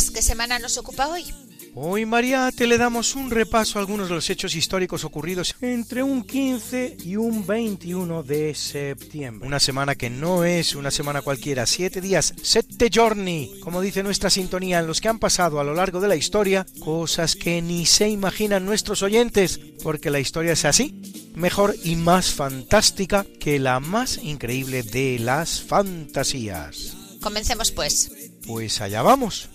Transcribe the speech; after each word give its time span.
Luis, 0.00 0.10
¿qué 0.10 0.22
semana 0.22 0.58
nos 0.58 0.78
ocupa 0.78 1.08
hoy? 1.08 1.26
Hoy, 1.74 2.06
Mariate, 2.06 2.66
le 2.66 2.78
damos 2.78 3.14
un 3.14 3.30
repaso 3.30 3.78
a 3.78 3.82
algunos 3.82 4.08
de 4.08 4.14
los 4.14 4.30
hechos 4.30 4.54
históricos 4.54 5.04
ocurridos 5.04 5.54
entre 5.60 6.02
un 6.02 6.24
15 6.24 6.96
y 7.04 7.16
un 7.16 7.46
21 7.46 8.22
de 8.22 8.54
septiembre. 8.54 9.46
Una 9.46 9.60
semana 9.60 9.94
que 9.96 10.08
no 10.08 10.44
es 10.44 10.74
una 10.74 10.90
semana 10.90 11.20
cualquiera, 11.20 11.66
siete 11.66 12.00
días, 12.00 12.32
sette 12.42 12.88
giorni, 12.90 13.60
como 13.62 13.82
dice 13.82 14.02
nuestra 14.02 14.30
sintonía, 14.30 14.78
en 14.78 14.86
los 14.86 15.02
que 15.02 15.08
han 15.08 15.18
pasado 15.18 15.60
a 15.60 15.64
lo 15.64 15.74
largo 15.74 16.00
de 16.00 16.08
la 16.08 16.16
historia 16.16 16.64
cosas 16.80 17.36
que 17.36 17.60
ni 17.60 17.84
se 17.84 18.08
imaginan 18.08 18.64
nuestros 18.64 19.02
oyentes, 19.02 19.60
porque 19.82 20.08
la 20.08 20.20
historia 20.20 20.52
es 20.52 20.64
así, 20.64 21.30
mejor 21.34 21.76
y 21.84 21.96
más 21.96 22.32
fantástica 22.32 23.26
que 23.38 23.58
la 23.58 23.80
más 23.80 24.16
increíble 24.16 24.82
de 24.82 25.18
las 25.18 25.60
fantasías. 25.60 26.96
Comencemos 27.20 27.70
pues. 27.70 28.19
Pues 28.46 28.80
allá 28.80 29.02
vamos. 29.02 29.48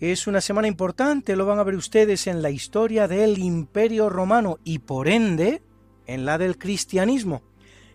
Es 0.00 0.26
una 0.26 0.40
semana 0.40 0.68
importante, 0.68 1.36
lo 1.36 1.44
van 1.44 1.58
a 1.58 1.64
ver 1.64 1.74
ustedes 1.74 2.26
en 2.26 2.40
la 2.40 2.50
historia 2.50 3.06
del 3.08 3.38
Imperio 3.38 4.08
Romano 4.08 4.58
y 4.64 4.78
por 4.78 5.06
ende 5.06 5.60
en 6.06 6.24
la 6.24 6.38
del 6.38 6.56
cristianismo. 6.56 7.42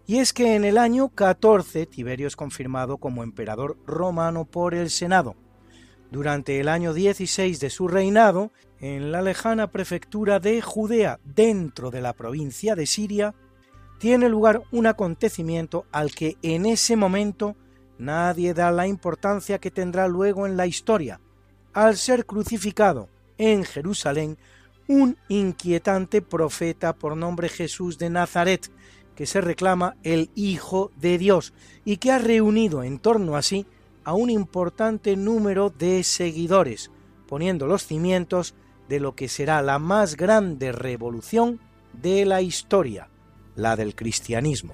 Y 0.06 0.18
es 0.18 0.32
que 0.32 0.56
en 0.56 0.64
el 0.64 0.78
año 0.78 1.10
14 1.10 1.86
Tiberio 1.88 2.28
es 2.28 2.36
confirmado 2.36 2.98
como 2.98 3.24
emperador 3.24 3.78
romano 3.88 4.46
por 4.46 4.76
el 4.76 4.90
Senado. 4.90 5.36
Durante 6.14 6.60
el 6.60 6.70
año 6.70 6.94
16 6.94 7.60
de 7.60 7.72
su 7.72 7.88
reinado, 7.88 8.52
en 8.80 9.12
la 9.12 9.24
lejana 9.24 9.72
prefectura 9.72 10.40
de 10.40 10.62
Judea, 10.62 11.20
dentro 11.24 11.90
de 11.90 12.02
la 12.02 12.14
provincia 12.14 12.76
de 12.76 12.86
Siria, 12.86 13.34
tiene 13.98 14.30
lugar 14.30 14.62
un 14.72 14.86
acontecimiento 14.86 15.88
al 15.92 16.12
que 16.12 16.38
en 16.44 16.68
ese 16.68 16.96
momento 16.96 17.56
nadie 17.98 18.54
da 18.54 18.70
la 18.70 18.86
importancia 18.86 19.58
que 19.58 19.72
tendrá 19.72 20.08
luego 20.08 20.46
en 20.46 20.56
la 20.56 20.68
historia, 20.68 21.20
al 21.74 21.98
ser 21.98 22.28
crucificado 22.28 23.10
en 23.40 23.64
Jerusalén 23.64 24.38
un 24.88 25.18
inquietante 25.30 26.22
profeta 26.22 26.94
por 26.94 27.18
nombre 27.18 27.50
Jesús 27.50 27.98
de 27.98 28.12
Nazaret, 28.12 28.70
que 29.16 29.26
se 29.26 29.42
reclama 29.42 29.96
el 30.04 30.30
Hijo 30.36 30.92
de 30.96 31.18
Dios 31.18 31.56
y 31.84 31.98
que 31.98 32.12
ha 32.12 32.20
reunido 32.20 32.84
en 32.84 33.00
torno 33.00 33.36
a 33.36 33.42
sí 33.42 33.66
a 34.04 34.14
un 34.14 34.30
importante 34.30 35.16
número 35.16 35.70
de 35.70 36.04
seguidores, 36.04 36.92
poniendo 37.28 37.68
los 37.68 37.86
cimientos 37.86 38.56
de 38.90 39.00
lo 39.00 39.16
que 39.16 39.30
será 39.30 39.62
la 39.62 39.80
más 39.80 40.18
grande 40.18 40.72
revolución 40.72 41.60
de 41.94 42.26
la 42.26 42.42
historia, 42.42 43.10
la 43.56 43.76
del 43.76 43.96
cristianismo. 43.96 44.74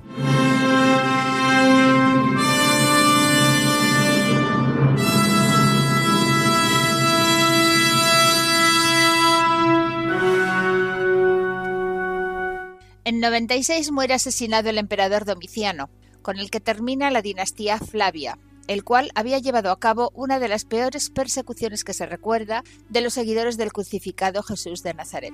En 13.04 13.20
96 13.22 13.92
muere 13.92 14.14
asesinado 14.14 14.70
el 14.70 14.78
emperador 14.78 15.26
Domiciano, 15.26 15.90
con 16.22 16.38
el 16.38 16.52
que 16.52 16.60
termina 16.60 17.10
la 17.10 17.24
dinastía 17.24 17.80
Flavia, 17.80 18.38
el 18.70 18.84
cual 18.84 19.10
había 19.16 19.40
llevado 19.40 19.72
a 19.72 19.80
cabo 19.80 20.12
una 20.14 20.40
de 20.40 20.48
las 20.48 20.64
peores 20.64 21.10
persecuciones 21.10 21.84
que 21.84 21.96
se 21.96 22.06
recuerda 22.06 22.64
de 22.88 23.02
los 23.02 23.16
seguidores 23.16 23.58
del 23.58 23.74
crucificado 23.74 24.44
Jesús 24.44 24.84
de 24.84 24.94
Nazaret. 24.94 25.34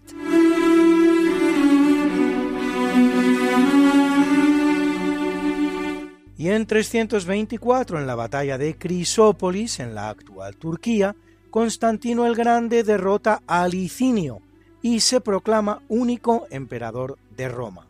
Y 6.38 6.50
en 6.50 6.66
324, 6.66 8.00
en 8.00 8.08
la 8.08 8.16
batalla 8.16 8.58
de 8.58 8.78
Crisópolis, 8.78 9.82
en 9.82 9.96
la 9.96 10.10
actual 10.10 10.56
Turquía, 10.56 11.14
Constantino 11.52 12.26
el 12.26 12.36
Grande 12.36 12.84
derrota 12.84 13.42
a 13.48 13.68
Licinio 13.68 14.42
y 14.82 15.02
se 15.02 15.20
proclama 15.20 15.82
único 15.90 16.48
emperador 16.52 17.18
de 17.36 17.50
Roma. 17.50 17.86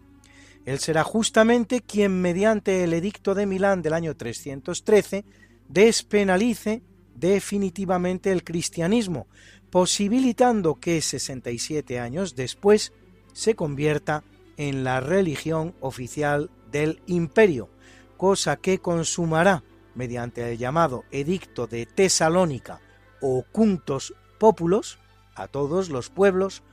Él 0.65 0.79
será 0.79 1.03
justamente 1.03 1.81
quien, 1.81 2.21
mediante 2.21 2.83
el 2.83 2.93
edicto 2.93 3.35
de 3.35 3.45
Milán 3.45 3.81
del 3.81 3.93
año 3.93 4.15
313, 4.15 5.23
despenalice 5.69 6.81
definitivamente 7.13 8.31
el 8.31 8.43
cristianismo, 8.43 9.27
posibilitando 9.69 10.75
que 10.75 11.01
67 11.01 11.99
años 11.99 12.35
después 12.35 12.93
se 13.33 13.55
convierta 13.55 14.23
en 14.57 14.83
la 14.83 14.99
religión 15.01 15.75
oficial 15.81 16.49
del 16.71 17.01
imperio, 17.05 17.69
cosa 18.17 18.57
que 18.57 18.79
consumará 18.79 19.63
mediante 19.93 20.51
el 20.51 20.57
llamado 20.57 21.03
Edicto 21.11 21.67
de 21.67 21.85
Tesalónica 21.85 22.81
o 23.21 23.43
Cuntos 23.51 24.13
Populos 24.39 24.99
a 25.35 25.47
todos 25.47 25.89
los 25.89 26.09
pueblos 26.09 26.63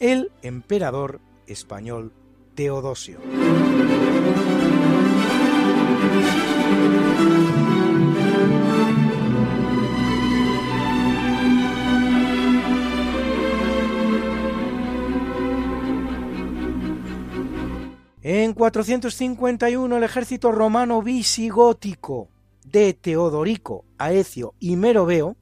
el 0.00 0.32
emperador 0.42 1.20
español 1.46 2.12
Teodosio. 2.54 3.18
En 18.22 18.54
451 18.54 19.96
el 19.96 20.02
ejército 20.02 20.50
romano 20.50 21.02
visigótico 21.02 22.30
de 22.64 22.94
Teodorico, 22.94 23.84
Aecio 23.98 24.54
y 24.58 24.76
Meroveo 24.76 25.36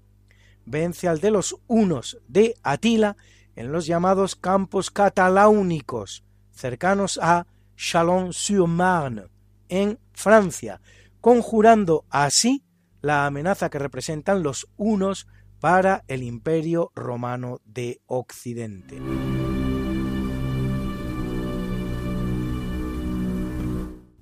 vence 0.67 1.07
al 1.07 1.21
de 1.21 1.31
los 1.31 1.57
hunos 1.69 2.19
de 2.27 2.57
Atila 2.63 3.17
en 3.55 3.71
los 3.71 3.87
llamados 3.87 4.35
campos 4.35 4.91
cataláunicos, 4.91 6.25
cercanos 6.63 7.19
a 7.21 7.47
Chalon-sur-Marne, 7.77 9.25
en 9.69 9.99
Francia, 10.13 10.81
conjurando 11.21 12.05
así 12.09 12.63
la 13.01 13.27
amenaza 13.27 13.69
que 13.69 13.81
representan 13.81 14.45
los 14.45 14.69
hunos 14.77 15.27
para 15.59 16.05
el 16.07 16.23
imperio 16.23 16.93
romano 16.95 17.61
de 17.65 18.01
Occidente. 18.07 19.01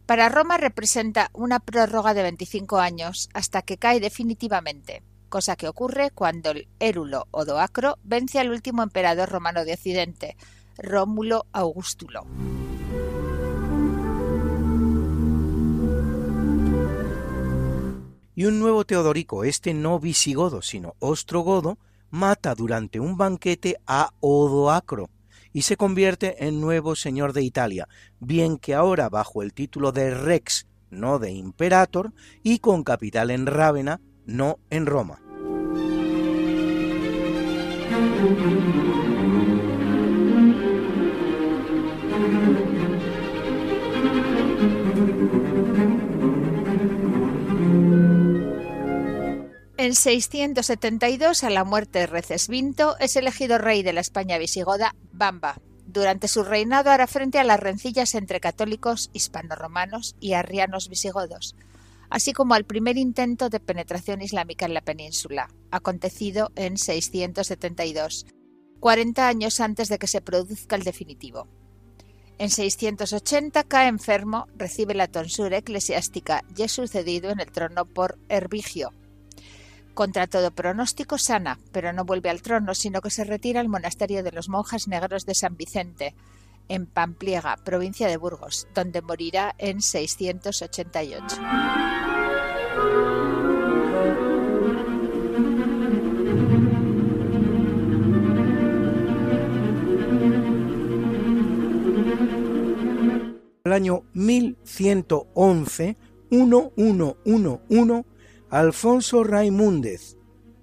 Para 0.06 0.30
Roma 0.30 0.56
representa 0.56 1.28
una 1.34 1.60
prórroga 1.60 2.14
de 2.14 2.22
25 2.22 2.78
años 2.78 3.28
hasta 3.34 3.60
que 3.60 3.76
cae 3.76 4.00
definitivamente, 4.00 5.02
cosa 5.28 5.56
que 5.56 5.68
ocurre 5.68 6.10
cuando 6.10 6.52
el 6.52 6.68
Érulo 6.80 7.28
Odoacro 7.32 7.98
vence 8.02 8.40
al 8.40 8.50
último 8.50 8.82
emperador 8.82 9.28
romano 9.28 9.64
de 9.64 9.74
Occidente, 9.74 10.36
Rómulo 10.82 11.46
Augustulo. 11.52 12.26
y 18.40 18.46
un 18.46 18.58
nuevo 18.58 18.86
Teodorico, 18.86 19.44
este 19.44 19.74
no 19.74 20.00
visigodo, 20.00 20.62
sino 20.62 20.94
ostrogodo, 20.98 21.76
mata 22.08 22.54
durante 22.54 22.98
un 22.98 23.18
banquete 23.18 23.76
a 23.86 24.14
Odoacro 24.20 25.10
y 25.52 25.60
se 25.60 25.76
convierte 25.76 26.46
en 26.46 26.58
nuevo 26.58 26.96
señor 26.96 27.34
de 27.34 27.42
Italia, 27.42 27.86
bien 28.18 28.56
que 28.56 28.74
ahora 28.74 29.10
bajo 29.10 29.42
el 29.42 29.52
título 29.52 29.92
de 29.92 30.14
Rex, 30.14 30.66
no 30.88 31.18
de 31.18 31.32
Imperator, 31.32 32.14
y 32.42 32.60
con 32.60 32.82
capital 32.82 33.30
en 33.30 33.44
Rávena, 33.44 34.00
no 34.24 34.58
en 34.70 34.86
Roma. 34.86 35.20
En 49.80 49.94
672, 49.94 51.42
a 51.42 51.48
la 51.48 51.64
muerte 51.64 52.00
de 52.00 52.06
Recesvinto, 52.06 52.98
es 52.98 53.16
elegido 53.16 53.56
rey 53.56 53.82
de 53.82 53.94
la 53.94 54.02
España 54.02 54.36
visigoda 54.36 54.94
Bamba. 55.10 55.58
Durante 55.86 56.28
su 56.28 56.44
reinado 56.44 56.90
hará 56.90 57.06
frente 57.06 57.38
a 57.38 57.44
las 57.44 57.58
rencillas 57.58 58.14
entre 58.14 58.40
católicos 58.40 59.08
hispanoromanos 59.14 60.16
y 60.20 60.34
arrianos 60.34 60.90
visigodos, 60.90 61.56
así 62.10 62.34
como 62.34 62.52
al 62.52 62.66
primer 62.66 62.98
intento 62.98 63.48
de 63.48 63.58
penetración 63.58 64.20
islámica 64.20 64.66
en 64.66 64.74
la 64.74 64.82
península, 64.82 65.48
acontecido 65.70 66.52
en 66.56 66.76
672, 66.76 68.26
40 68.80 69.28
años 69.28 69.60
antes 69.60 69.88
de 69.88 69.98
que 69.98 70.08
se 70.08 70.20
produzca 70.20 70.76
el 70.76 70.84
definitivo. 70.84 71.48
En 72.36 72.50
680 72.50 73.64
cae 73.64 73.88
enfermo, 73.88 74.46
recibe 74.56 74.92
la 74.92 75.08
tonsura 75.08 75.56
eclesiástica 75.56 76.44
y 76.54 76.64
es 76.64 76.72
sucedido 76.72 77.30
en 77.30 77.40
el 77.40 77.50
trono 77.50 77.86
por 77.86 78.18
Herbigio, 78.28 78.92
contra 80.00 80.26
todo 80.26 80.50
pronóstico 80.50 81.18
sana, 81.18 81.58
pero 81.72 81.92
no 81.92 82.06
vuelve 82.06 82.30
al 82.30 82.40
trono, 82.40 82.74
sino 82.74 83.02
que 83.02 83.10
se 83.10 83.22
retira 83.22 83.60
al 83.60 83.68
monasterio 83.68 84.22
de 84.22 84.32
los 84.32 84.48
monjas 84.48 84.88
negros 84.88 85.26
de 85.26 85.34
San 85.34 85.58
Vicente, 85.58 86.14
en 86.68 86.86
Pampliega, 86.86 87.58
provincia 87.66 88.08
de 88.08 88.16
Burgos, 88.16 88.66
donde 88.74 89.02
morirá 89.02 89.54
en 89.58 89.82
688. 89.82 91.36
El 103.64 103.72
año 103.74 104.04
1111, 104.14 105.98
1111, 106.30 108.09
Alfonso 108.50 109.22
Raimúndez, 109.22 110.16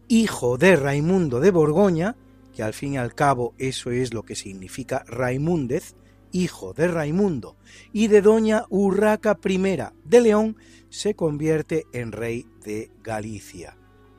hijo 0.10 0.58
de 0.58 0.76
Raimundo 0.76 1.40
de 1.40 1.52
Borgoña, 1.52 2.18
que 2.54 2.62
al 2.62 2.74
fin 2.74 2.96
y 2.96 2.98
al 2.98 3.16
cabo 3.16 3.54
eso 3.58 3.92
es 3.92 4.14
lo 4.14 4.24
que 4.24 4.36
significa 4.36 5.06
Raimúndez, 5.08 5.96
hijo 6.34 6.74
de 6.74 6.90
Raimundo, 6.90 7.56
y 7.94 8.08
de 8.08 8.22
doña 8.22 8.66
Urraca 8.70 9.40
I 9.42 9.58
de 10.04 10.22
León, 10.22 10.58
se 10.90 11.16
convierte 11.16 11.86
en 11.94 12.12
rey 12.12 12.46
de 12.66 12.92
Galicia. 13.02 13.78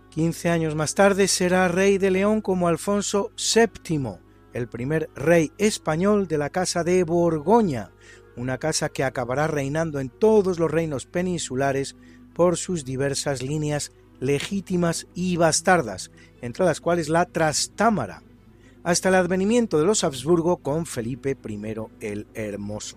Quince 0.09 0.49
años 0.49 0.75
más 0.75 0.95
tarde 0.95 1.29
será 1.29 1.69
rey 1.69 1.99
de 1.99 2.11
León 2.11 2.41
como 2.41 2.69
Alfonso 2.69 3.33
VII, 3.37 4.15
el 4.55 4.69
primer 4.69 5.11
rey 5.15 5.53
español 5.59 6.27
de 6.27 6.39
la 6.39 6.49
Casa 6.49 6.85
de 6.85 7.05
Borgoña, 7.05 7.91
una 8.35 8.57
casa 8.57 8.89
que 8.89 9.05
acabará 9.05 9.47
reinando 9.47 10.01
en 10.01 10.09
todos 10.09 10.59
los 10.59 10.71
reinos 10.71 11.07
peninsulares 11.07 11.97
por 12.39 12.57
sus 12.57 12.85
diversas 12.85 13.43
líneas 13.43 13.91
legítimas 14.21 15.09
y 15.13 15.37
bastardas, 15.37 16.13
entre 16.41 16.65
las 16.65 16.81
cuales 16.81 17.09
la 17.09 17.25
Trastámara, 17.25 18.23
hasta 18.85 19.09
el 19.09 19.17
advenimiento 19.17 19.77
de 19.77 19.85
los 19.85 20.05
Habsburgo 20.05 20.59
con 20.59 20.87
Felipe 20.87 21.37
I 21.45 21.61
el 21.99 22.29
Hermoso. 22.35 22.97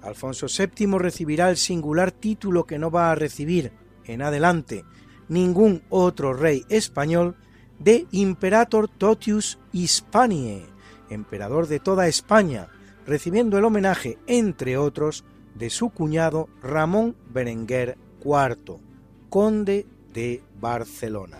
Alfonso 0.00 0.46
VII 0.46 0.96
recibirá 0.96 1.50
el 1.50 1.58
singular 1.58 2.10
título 2.10 2.64
que 2.64 2.78
no 2.78 2.90
va 2.90 3.12
a 3.12 3.14
recibir 3.14 3.70
en 4.06 4.22
adelante 4.22 4.86
ningún 5.28 5.82
otro 5.90 6.32
rey 6.32 6.64
español 6.70 7.36
de 7.78 8.06
Imperator 8.12 8.88
Totius 8.88 9.58
Hispaniae, 9.72 10.64
emperador 11.10 11.66
de 11.66 11.80
toda 11.80 12.08
España, 12.08 12.68
recibiendo 13.06 13.58
el 13.58 13.66
homenaje, 13.66 14.16
entre 14.26 14.78
otros, 14.78 15.26
de 15.54 15.68
su 15.68 15.90
cuñado 15.90 16.48
Ramón 16.62 17.14
Berenguer 17.30 17.98
IV, 18.24 18.80
conde 19.28 19.86
de 20.12 20.42
Barcelona. 20.60 21.38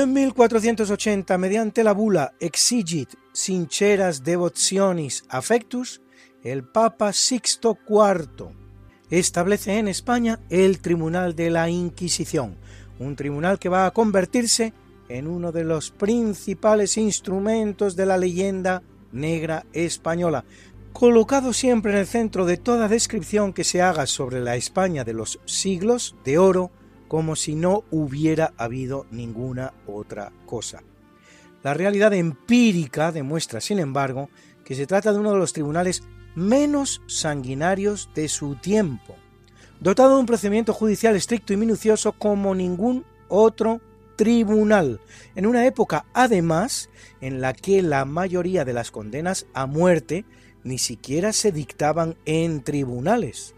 En 0.00 0.12
1480, 0.12 1.36
mediante 1.38 1.82
la 1.82 1.92
bula 1.92 2.32
Exigit 2.38 3.14
sinceras 3.32 4.22
devotionis 4.22 5.24
affectus, 5.28 6.00
el 6.44 6.62
Papa 6.62 7.12
Sixto 7.12 7.76
IV 7.88 8.52
establece 9.10 9.76
en 9.76 9.88
España 9.88 10.38
el 10.50 10.78
Tribunal 10.78 11.34
de 11.34 11.50
la 11.50 11.68
Inquisición, 11.68 12.58
un 13.00 13.16
tribunal 13.16 13.58
que 13.58 13.68
va 13.68 13.86
a 13.86 13.90
convertirse 13.90 14.72
en 15.08 15.26
uno 15.26 15.50
de 15.50 15.64
los 15.64 15.90
principales 15.90 16.96
instrumentos 16.96 17.96
de 17.96 18.06
la 18.06 18.18
leyenda 18.18 18.84
negra 19.10 19.66
española, 19.72 20.44
colocado 20.92 21.52
siempre 21.52 21.90
en 21.90 21.98
el 21.98 22.06
centro 22.06 22.46
de 22.46 22.56
toda 22.56 22.86
descripción 22.86 23.52
que 23.52 23.64
se 23.64 23.82
haga 23.82 24.06
sobre 24.06 24.38
la 24.38 24.54
España 24.54 25.02
de 25.02 25.14
los 25.14 25.40
siglos 25.44 26.14
de 26.24 26.38
oro, 26.38 26.70
como 27.08 27.34
si 27.34 27.54
no 27.54 27.84
hubiera 27.90 28.52
habido 28.56 29.06
ninguna 29.10 29.72
otra 29.86 30.32
cosa. 30.46 30.82
La 31.62 31.74
realidad 31.74 32.12
empírica 32.14 33.10
demuestra, 33.10 33.60
sin 33.60 33.78
embargo, 33.78 34.30
que 34.64 34.74
se 34.74 34.86
trata 34.86 35.12
de 35.12 35.18
uno 35.18 35.32
de 35.32 35.38
los 35.38 35.52
tribunales 35.52 36.02
menos 36.34 37.02
sanguinarios 37.06 38.10
de 38.14 38.28
su 38.28 38.56
tiempo, 38.56 39.16
dotado 39.80 40.14
de 40.14 40.20
un 40.20 40.26
procedimiento 40.26 40.72
judicial 40.72 41.16
estricto 41.16 41.52
y 41.52 41.56
minucioso 41.56 42.12
como 42.12 42.54
ningún 42.54 43.04
otro 43.28 43.80
tribunal, 44.16 45.00
en 45.34 45.46
una 45.46 45.64
época 45.66 46.04
además 46.12 46.90
en 47.20 47.40
la 47.40 47.54
que 47.54 47.82
la 47.82 48.04
mayoría 48.04 48.64
de 48.64 48.72
las 48.72 48.90
condenas 48.90 49.46
a 49.54 49.66
muerte 49.66 50.24
ni 50.64 50.78
siquiera 50.78 51.32
se 51.32 51.52
dictaban 51.52 52.16
en 52.24 52.62
tribunales, 52.62 53.54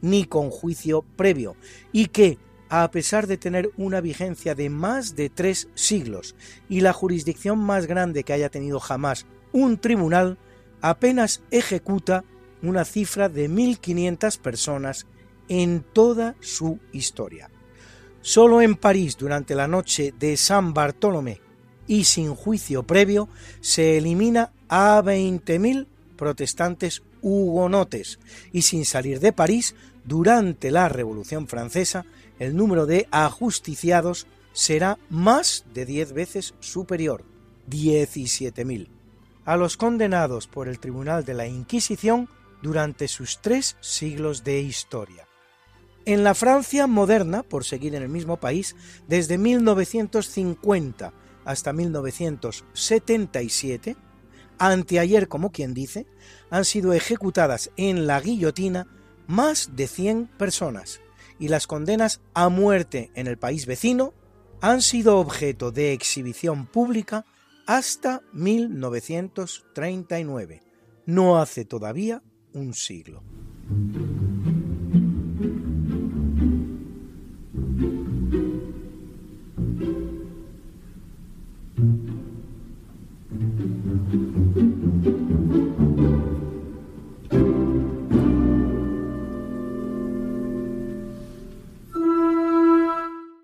ni 0.00 0.24
con 0.24 0.50
juicio 0.50 1.02
previo, 1.16 1.56
y 1.92 2.06
que 2.06 2.38
a 2.70 2.88
pesar 2.92 3.26
de 3.26 3.36
tener 3.36 3.70
una 3.76 4.00
vigencia 4.00 4.54
de 4.54 4.70
más 4.70 5.16
de 5.16 5.28
tres 5.28 5.68
siglos 5.74 6.36
y 6.68 6.80
la 6.80 6.92
jurisdicción 6.92 7.58
más 7.58 7.86
grande 7.86 8.22
que 8.22 8.32
haya 8.32 8.48
tenido 8.48 8.78
jamás 8.78 9.26
un 9.52 9.76
tribunal, 9.78 10.38
apenas 10.80 11.42
ejecuta 11.50 12.24
una 12.62 12.84
cifra 12.84 13.28
de 13.28 13.50
1.500 13.50 14.38
personas 14.38 15.06
en 15.48 15.84
toda 15.92 16.36
su 16.40 16.78
historia. 16.92 17.50
Solo 18.20 18.62
en 18.62 18.76
París, 18.76 19.16
durante 19.18 19.56
la 19.56 19.66
noche 19.66 20.14
de 20.16 20.36
San 20.36 20.72
Bartolomé 20.72 21.40
y 21.88 22.04
sin 22.04 22.36
juicio 22.36 22.84
previo, 22.84 23.28
se 23.60 23.98
elimina 23.98 24.52
a 24.68 25.02
20.000 25.02 25.88
protestantes 26.16 27.02
hugonotes 27.20 28.20
y 28.52 28.62
sin 28.62 28.84
salir 28.84 29.18
de 29.18 29.32
París, 29.32 29.74
durante 30.04 30.70
la 30.70 30.88
Revolución 30.88 31.46
Francesa, 31.46 32.04
el 32.40 32.56
número 32.56 32.86
de 32.86 33.06
ajusticiados 33.12 34.26
será 34.52 34.98
más 35.08 35.64
de 35.72 35.86
10 35.86 36.12
veces 36.12 36.54
superior, 36.58 37.24
17.000, 37.70 38.88
a 39.44 39.56
los 39.56 39.76
condenados 39.76 40.48
por 40.48 40.66
el 40.66 40.80
Tribunal 40.80 41.24
de 41.24 41.34
la 41.34 41.46
Inquisición 41.46 42.28
durante 42.62 43.06
sus 43.06 43.40
tres 43.40 43.76
siglos 43.80 44.42
de 44.42 44.60
historia. 44.60 45.28
En 46.06 46.24
la 46.24 46.34
Francia 46.34 46.86
moderna, 46.86 47.42
por 47.42 47.64
seguir 47.64 47.94
en 47.94 48.02
el 48.02 48.08
mismo 48.08 48.38
país, 48.38 48.74
desde 49.06 49.36
1950 49.38 51.12
hasta 51.44 51.72
1977, 51.72 53.96
anteayer 54.58 55.28
como 55.28 55.52
quien 55.52 55.74
dice, 55.74 56.06
han 56.48 56.64
sido 56.64 56.94
ejecutadas 56.94 57.70
en 57.76 58.06
la 58.06 58.18
guillotina 58.20 58.86
más 59.26 59.76
de 59.76 59.86
100 59.86 60.28
personas, 60.38 61.02
y 61.40 61.48
las 61.48 61.66
condenas 61.66 62.20
a 62.34 62.48
muerte 62.48 63.10
en 63.16 63.26
el 63.26 63.38
país 63.38 63.66
vecino 63.66 64.14
han 64.60 64.82
sido 64.82 65.18
objeto 65.18 65.72
de 65.72 65.92
exhibición 65.92 66.66
pública 66.66 67.26
hasta 67.66 68.22
1939, 68.32 70.62
no 71.06 71.40
hace 71.40 71.64
todavía 71.64 72.22
un 72.52 72.74
siglo. 72.74 73.24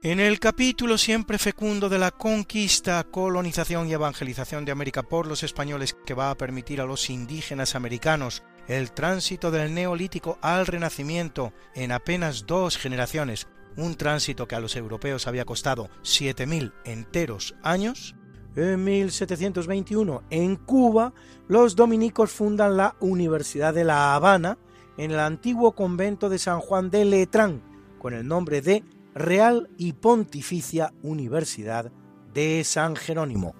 En 0.06 0.20
el 0.20 0.38
capítulo 0.38 0.98
siempre 0.98 1.36
fecundo 1.36 1.88
de 1.88 1.98
la 1.98 2.12
conquista, 2.12 3.02
colonización 3.02 3.88
y 3.88 3.92
evangelización 3.92 4.64
de 4.64 4.70
América 4.70 5.02
por 5.02 5.26
los 5.26 5.42
españoles 5.42 5.96
que 6.06 6.14
va 6.14 6.30
a 6.30 6.36
permitir 6.36 6.80
a 6.80 6.84
los 6.84 7.10
indígenas 7.10 7.74
americanos 7.74 8.44
el 8.68 8.92
tránsito 8.92 9.50
del 9.50 9.74
neolítico 9.74 10.38
al 10.42 10.68
renacimiento 10.68 11.52
en 11.74 11.90
apenas 11.90 12.46
dos 12.46 12.78
generaciones, 12.78 13.48
un 13.76 13.96
tránsito 13.96 14.46
que 14.46 14.54
a 14.54 14.60
los 14.60 14.76
europeos 14.76 15.26
había 15.26 15.44
costado 15.44 15.90
7.000 16.04 16.72
enteros 16.84 17.56
años, 17.64 18.14
en 18.54 18.84
1721 18.84 20.22
en 20.30 20.54
Cuba 20.54 21.14
los 21.48 21.74
dominicos 21.74 22.30
fundan 22.30 22.76
la 22.76 22.94
Universidad 23.00 23.74
de 23.74 23.82
La 23.82 24.14
Habana 24.14 24.56
en 24.98 25.10
el 25.10 25.18
antiguo 25.18 25.74
convento 25.74 26.28
de 26.28 26.38
San 26.38 26.60
Juan 26.60 26.90
de 26.90 27.04
Letrán 27.04 27.60
con 27.98 28.14
el 28.14 28.24
nombre 28.28 28.60
de 28.60 28.84
Real 29.18 29.70
y 29.78 29.94
Pontificia 29.94 30.92
Universidad 31.02 31.90
de 32.34 32.62
San 32.64 32.96
Jerónimo. 32.96 33.54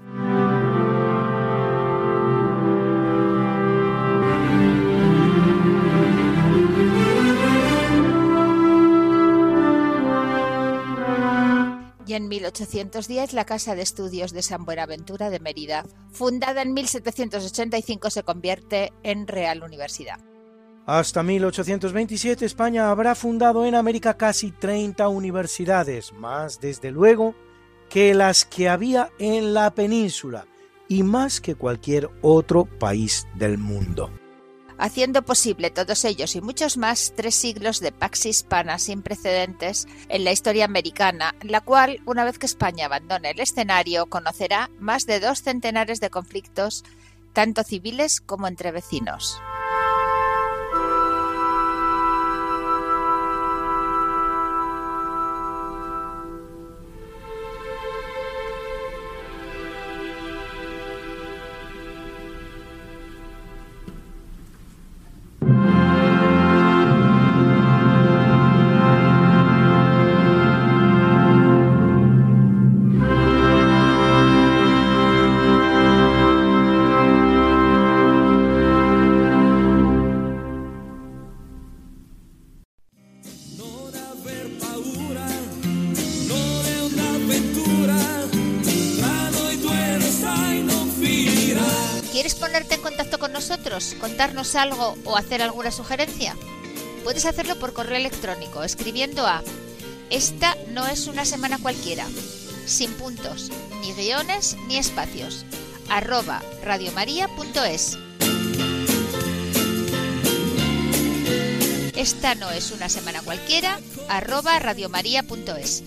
y 12.07 12.15
en 12.15 12.29
1810 12.29 13.33
la 13.33 13.45
Casa 13.47 13.75
de 13.75 13.83
Estudios 13.83 14.33
de 14.33 14.43
San 14.43 14.65
Buenaventura 14.65 15.29
de 15.31 15.41
Mérida, 15.41 15.85
fundada 16.13 16.63
en 16.63 16.73
1785, 16.73 18.11
se 18.11 18.23
convierte 18.23 18.93
en 19.03 19.27
Real 19.27 19.65
Universidad. 19.65 20.21
Hasta 20.87 21.25
1827 21.25 22.47
España 22.47 22.91
habrá 22.91 23.17
fundado 23.17 23.67
en 23.67 23.75
América 23.75 24.17
casi 24.17 24.53
30 24.53 25.09
universidades, 25.09 26.13
más 26.13 26.61
desde 26.61 26.93
luego 26.93 27.35
que 27.89 28.15
las 28.15 28.45
que 28.45 28.69
había 28.69 29.11
en 29.19 29.53
la 29.53 29.75
península 29.75 30.47
y 30.87 31.03
más 31.03 31.41
que 31.41 31.57
cualquier 31.57 32.09
otro 32.23 32.67
país 32.67 33.27
del 33.35 33.59
mundo. 33.59 34.13
Haciendo 34.79 35.23
posible 35.23 35.71
todos 35.71 36.05
ellos 36.05 36.37
y 36.37 36.41
muchos 36.41 36.77
más 36.77 37.15
tres 37.17 37.35
siglos 37.35 37.81
de 37.81 37.91
pax 37.91 38.27
hispana 38.27 38.79
sin 38.79 39.03
precedentes 39.03 39.89
en 40.09 40.23
la 40.23 40.31
historia 40.31 40.67
americana, 40.67 41.35
la 41.43 41.63
cual, 41.63 42.01
una 42.07 42.25
vez 42.25 42.39
que 42.39 42.47
España 42.47 42.87
abandone 42.87 43.31
el 43.31 43.41
escenario, 43.41 44.07
conocerá 44.07 44.71
más 44.79 45.05
de 45.07 45.19
dos 45.19 45.43
centenares 45.43 45.99
de 45.99 46.11
conflictos, 46.11 46.85
tanto 47.33 47.65
civiles 47.65 48.21
como 48.21 48.47
entre 48.47 48.71
vecinos. 48.71 49.41
Contarnos 94.27 94.57
algo 94.57 94.99
o 95.05 95.17
hacer 95.17 95.41
alguna 95.41 95.71
sugerencia? 95.71 96.37
Puedes 97.05 97.27
hacerlo 97.27 97.57
por 97.61 97.73
correo 97.73 97.97
electrónico 97.97 98.65
escribiendo 98.65 99.25
a 99.25 99.41
Esta 100.11 100.57
no 100.71 100.85
es 100.89 101.07
una 101.07 101.25
semana 101.25 101.59
cualquiera, 101.59 102.05
sin 102.65 102.93
puntos, 102.95 103.53
ni 103.83 103.93
guiones 103.93 104.57
ni 104.67 104.79
espacios, 104.79 105.45
arroba 105.89 106.43
radiomaria.es. 106.65 107.99
Esta 111.95 112.35
no 112.35 112.51
es 112.51 112.73
una 112.73 112.89
semana 112.89 113.23
cualquiera, 113.23 113.79
arroba 114.09 114.59
radiomaria.es. 114.59 115.85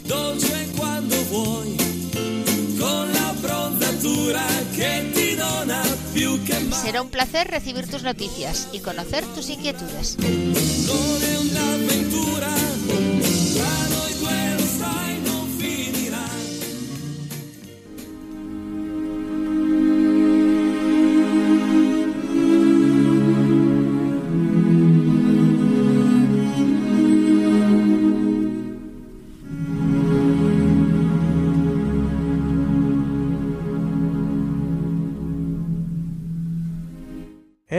Será 6.71 7.01
un 7.01 7.09
placer 7.09 7.47
recibir 7.47 7.87
tus 7.87 8.03
noticias 8.03 8.69
y 8.71 8.79
conocer 8.79 9.23
tus 9.35 9.49
inquietudes. 9.49 10.17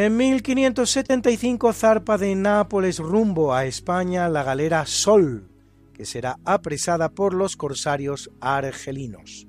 En 0.02 0.16
1575 0.16 1.74
zarpa 1.74 2.16
de 2.16 2.34
Nápoles 2.34 3.00
rumbo 3.00 3.52
a 3.52 3.66
España 3.66 4.30
la 4.30 4.42
galera 4.42 4.86
Sol, 4.86 5.50
que 5.92 6.06
será 6.06 6.38
apresada 6.46 7.10
por 7.10 7.34
los 7.34 7.54
corsarios 7.54 8.30
argelinos. 8.40 9.46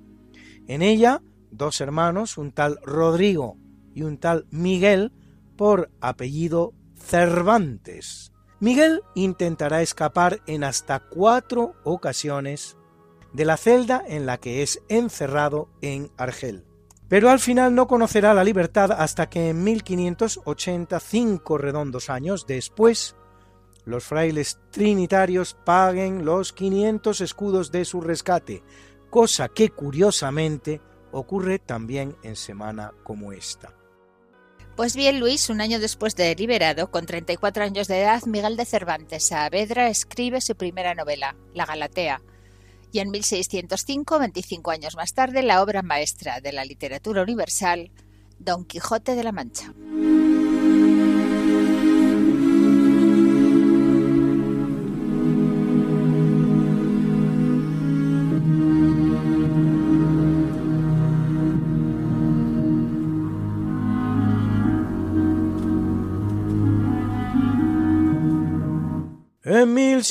En 0.68 0.82
ella, 0.82 1.22
dos 1.52 1.80
hermanos, 1.80 2.38
un 2.38 2.52
tal 2.52 2.80
Rodrigo 2.84 3.56
y 3.96 4.02
un 4.02 4.18
tal 4.18 4.46
Miguel, 4.52 5.14
por 5.56 5.90
apellido 6.02 6.74
Cervantes. 6.98 8.34
Miguel 8.60 9.04
intentará 9.16 9.82
escapar 9.82 10.42
en 10.48 10.66
hasta 10.66 11.00
cuatro 11.00 11.76
ocasiones 11.86 12.76
de 13.32 13.46
la 13.46 13.56
celda 13.56 14.04
en 14.06 14.26
la 14.26 14.38
que 14.38 14.64
es 14.64 14.82
encerrado 14.90 15.70
en 15.82 16.12
Argel 16.18 16.66
pero 17.12 17.30
al 17.30 17.42
final 17.42 17.76
no 17.76 17.88
conocerá 17.88 18.34
la 18.34 18.46
libertad 18.46 18.94
hasta 18.94 19.30
que 19.30 19.50
en 19.50 19.66
1585 19.66 21.58
redondos 21.58 22.10
años 22.10 22.48
después 22.48 23.18
los 23.84 24.06
frailes 24.06 24.60
trinitarios 24.72 25.58
paguen 25.66 26.24
los 26.24 26.54
500 26.54 27.20
escudos 27.20 27.70
de 27.70 27.84
su 27.84 28.00
rescate, 28.00 28.64
cosa 29.10 29.50
que 29.50 29.72
curiosamente 29.72 30.80
ocurre 31.12 31.60
también 31.60 32.16
en 32.24 32.38
semana 32.38 32.94
como 33.04 33.34
esta. 33.34 33.76
Pues 34.78 34.96
bien, 34.96 35.20
Luis, 35.20 35.50
un 35.50 35.60
año 35.60 35.82
después 35.82 36.16
de 36.16 36.34
liberado, 36.34 36.92
con 36.92 37.06
34 37.06 37.66
años 37.66 37.90
de 37.90 38.04
edad, 38.04 38.24
Miguel 38.26 38.56
de 38.56 38.64
Cervantes 38.64 39.28
Saavedra 39.28 39.90
escribe 39.90 40.40
su 40.40 40.56
primera 40.56 40.96
novela, 40.96 41.36
La 41.54 41.66
Galatea, 41.66 42.22
y 42.92 43.00
en 43.00 43.10
1605, 43.10 44.20
25 44.20 44.72
años 44.72 44.96
más 44.96 45.14
tarde, 45.14 45.44
la 45.44 45.62
obra 45.62 45.82
maestra 45.82 46.42
de 46.42 46.52
la 46.52 46.66
literatura 46.66 47.24
universal, 47.24 47.92
Don 48.40 48.66
Quijote 48.66 49.16
de 49.16 49.24
la 49.24 49.32
Mancha. 49.32 49.74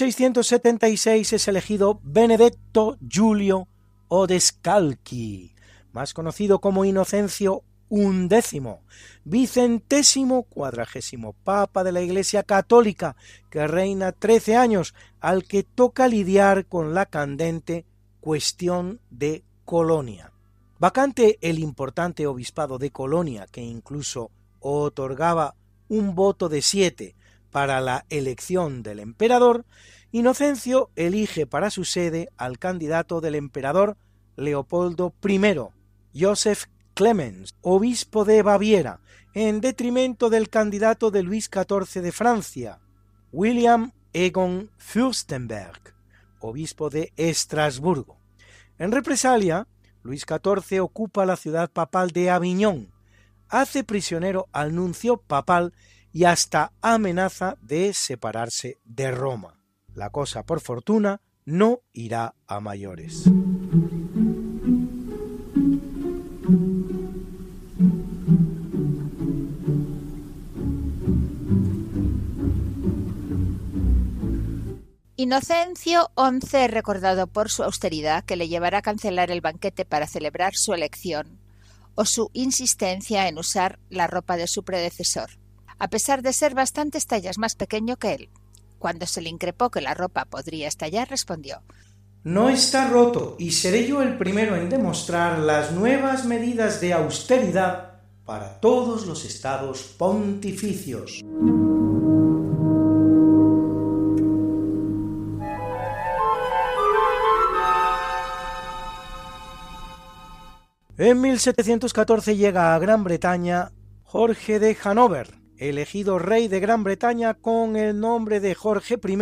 1676 0.01 1.35
es 1.35 1.47
elegido 1.47 2.01
Benedetto 2.03 2.97
Giulio 3.07 3.69
Odescalchi, 4.09 5.55
más 5.93 6.15
conocido 6.15 6.59
como 6.59 6.87
Inocencio 6.87 7.65
undécimo, 7.91 8.81
vicentésimo 9.25 10.45
cuadragésimo 10.45 11.35
papa 11.45 11.85
de 11.85 11.93
la 11.93 12.01
Iglesia 12.01 12.45
Católica, 12.45 13.15
que 13.51 13.67
reina 13.67 14.13
trece 14.13 14.57
años, 14.57 14.95
al 15.21 15.45
que 15.45 15.65
toca 15.65 16.09
lidiar 16.09 16.65
con 16.65 16.95
la 16.95 17.05
candente 17.05 17.85
cuestión 18.21 19.01
de 19.11 19.45
Colonia. 19.67 20.33
Vacante 20.79 21.39
el 21.43 21.59
importante 21.59 22.27
obispado 22.27 22.79
de 22.79 22.91
Colonia, 22.91 23.47
que 23.53 23.61
incluso 23.61 24.31
otorgaba 24.61 25.57
un 25.89 26.15
voto 26.15 26.49
de 26.49 26.63
siete 26.63 27.17
para 27.51 27.81
la 27.81 28.07
elección 28.11 28.83
del 28.83 29.01
emperador, 29.01 29.65
Inocencio 30.13 30.91
elige 30.97 31.47
para 31.47 31.71
su 31.71 31.85
sede 31.85 32.31
al 32.37 32.59
candidato 32.59 33.21
del 33.21 33.37
emperador 33.37 33.97
Leopoldo 34.37 35.15
I, 35.23 35.41
Joseph 36.19 36.65
Clemens, 36.95 37.55
obispo 37.61 38.25
de 38.25 38.43
Baviera, 38.43 39.01
en 39.35 39.61
detrimento 39.61 40.29
del 40.29 40.49
candidato 40.49 41.11
de 41.11 41.23
Luis 41.23 41.49
XIV 41.53 42.03
de 42.03 42.13
Francia, 42.13 42.81
William 43.33 43.93
Egon 44.13 44.71
Fürstenberg, 44.77 45.95
obispo 46.41 46.91
de 46.91 47.13
Estrasburgo. 47.17 48.19
En 48.79 48.91
represalia, 48.91 49.69
Luis 50.03 50.27
XIV 50.27 50.83
ocupa 50.83 51.27
la 51.27 51.37
ciudad 51.37 51.71
papal 51.71 52.11
de 52.11 52.31
Aviñón, 52.31 52.93
hace 53.49 53.85
prisionero 53.85 54.49
al 54.53 54.75
nuncio 54.75 55.19
papal 55.19 55.73
y 56.13 56.25
hasta 56.25 56.73
amenaza 56.81 57.57
de 57.61 57.93
separarse 57.95 58.79
de 58.85 59.11
Roma. 59.11 59.61
La 59.95 60.11
cosa, 60.11 60.45
por 60.45 60.61
fortuna, 60.61 61.21
no 61.45 61.81
irá 61.93 62.35
a 62.47 62.61
mayores. 62.61 63.25
Inocencio 75.17 76.11
XI 76.17 76.69
recordado 76.69 77.27
por 77.27 77.51
su 77.51 77.63
austeridad 77.63 78.25
que 78.25 78.37
le 78.37 78.49
llevará 78.49 78.79
a 78.79 78.83
cancelar 78.83 79.31
el 79.31 79.43
banquete 79.43 79.85
para 79.85 80.07
celebrar 80.07 80.55
su 80.55 80.73
elección, 80.73 81.39
o 81.95 82.07
su 82.07 82.31
insistencia 82.33 83.29
en 83.29 83.37
usar 83.37 83.79
la 83.91 84.07
ropa 84.07 84.39
de 84.39 84.47
su 84.47 84.65
predecesor, 84.65 85.40
a 85.81 85.89
pesar 85.89 86.23
de 86.23 86.33
ser 86.33 86.55
bastantes 86.55 87.07
tallas 87.07 87.39
más 87.39 87.57
pequeño 87.57 87.97
que 87.97 88.15
él. 88.15 88.29
Cuando 88.79 89.07
se 89.07 89.23
le 89.23 89.31
increpó 89.31 89.71
que 89.71 89.81
la 89.81 89.95
ropa 89.95 90.27
podría 90.27 90.69
estallar, 90.69 91.09
respondió 91.09 91.63
No 92.23 92.51
está 92.51 92.89
roto 92.89 93.37
y 93.39 93.53
seré 93.53 93.89
yo 93.89 94.03
el 94.03 94.17
primero 94.19 94.57
en 94.57 94.69
demostrar 94.69 95.39
las 95.39 95.73
nuevas 95.73 96.27
medidas 96.27 96.81
de 96.81 96.93
austeridad 96.93 98.03
para 98.27 98.61
todos 98.61 99.07
los 99.07 99.25
estados 99.25 99.83
pontificios. 99.99 101.23
En 110.99 111.21
1714 111.23 112.37
llega 112.37 112.75
a 112.75 112.79
Gran 112.79 113.03
Bretaña 113.03 113.73
Jorge 114.05 114.59
de 114.59 114.77
Hanover, 114.85 115.40
elegido 115.61 116.19
rey 116.19 116.49
de 116.49 116.59
Gran 116.59 116.83
Bretaña 116.83 117.35
con 117.35 117.77
el 117.77 118.01
nombre 118.01 118.41
de 118.41 118.55
Jorge 118.57 118.99
I 119.07 119.19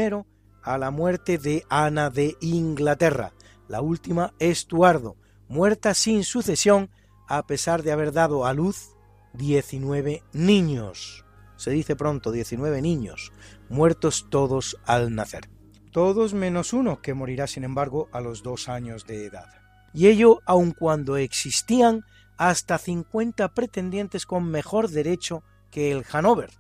a 0.63 0.79
la 0.79 0.91
muerte 0.91 1.37
de 1.37 1.65
Ana 1.69 2.09
de 2.09 2.37
Inglaterra, 2.41 3.35
la 3.69 3.83
última 3.83 4.33
Estuardo, 4.39 5.17
muerta 5.49 5.93
sin 5.93 6.25
sucesión 6.25 6.91
a 7.29 7.47
pesar 7.47 7.83
de 7.83 7.93
haber 7.93 8.13
dado 8.13 8.47
a 8.47 8.55
luz 8.55 8.95
19 9.35 10.23
niños. 10.33 11.27
Se 11.57 11.71
dice 11.71 11.97
pronto 11.97 12.31
19 12.31 12.81
niños, 12.81 13.33
muertos 13.69 14.29
todos 14.31 14.79
al 14.87 15.15
nacer. 15.15 15.51
Todos 15.93 16.33
menos 16.33 16.73
uno, 16.73 17.03
que 17.03 17.15
morirá 17.15 17.47
sin 17.47 17.65
embargo 17.65 18.09
a 18.13 18.21
los 18.21 18.43
dos 18.43 18.69
años 18.69 19.07
de 19.07 19.27
edad 19.27 19.59
y 19.93 20.07
ello 20.09 20.41
aun 20.45 20.73
cuando 20.73 21.17
existían 21.17 22.05
hasta 22.37 22.79
50 22.79 23.49
pretendientes 23.55 24.27
con 24.27 24.49
mejor 24.49 24.91
derecho 24.91 25.43
que 25.71 25.93
el 25.93 26.05
Hanover, 26.11 26.51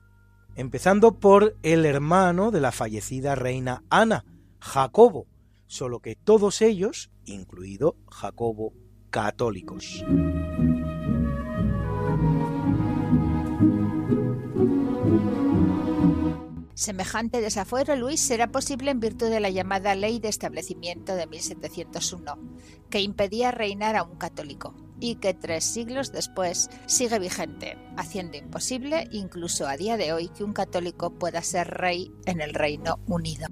empezando 0.57 1.18
por 1.18 1.57
el 1.62 1.85
hermano 1.85 2.51
de 2.51 2.61
la 2.61 2.73
fallecida 2.73 3.35
reina 3.35 3.85
Ana, 3.90 4.25
Jacobo, 4.61 5.27
solo 5.66 6.01
que 6.01 6.16
todos 6.16 6.62
ellos, 6.62 7.11
incluido 7.25 7.97
Jacobo, 8.11 8.73
católicos. 9.11 10.05
Semejante 16.75 17.40
desafuero, 17.40 17.97
Luis, 17.97 18.21
será 18.21 18.49
posible 18.49 18.92
en 18.92 19.01
virtud 19.01 19.31
de 19.31 19.40
la 19.40 19.51
llamada 19.51 19.94
Ley 19.94 20.21
de 20.21 20.29
Establecimiento 20.29 21.16
de 21.16 21.27
1701, 21.27 22.38
que 22.88 23.01
impedía 23.01 23.51
reinar 23.51 23.97
a 23.97 24.05
un 24.05 24.16
católico 24.16 24.75
y 25.01 25.17
que 25.17 25.35
tres 25.35 25.65
siglos 25.65 26.13
después 26.13 26.71
sigue 26.87 27.19
vigente, 27.19 27.79
haciendo 27.97 28.37
imposible, 28.37 29.09
incluso 29.13 29.67
a 29.67 29.77
día 29.77 29.97
de 29.97 30.13
hoy, 30.13 30.29
que 30.29 30.45
un 30.45 30.53
católico 30.53 31.11
pueda 31.19 31.43
ser 31.43 31.69
rey 31.69 32.13
en 32.27 32.41
el 32.41 32.55
Reino 32.55 32.99
Unido. 33.07 33.49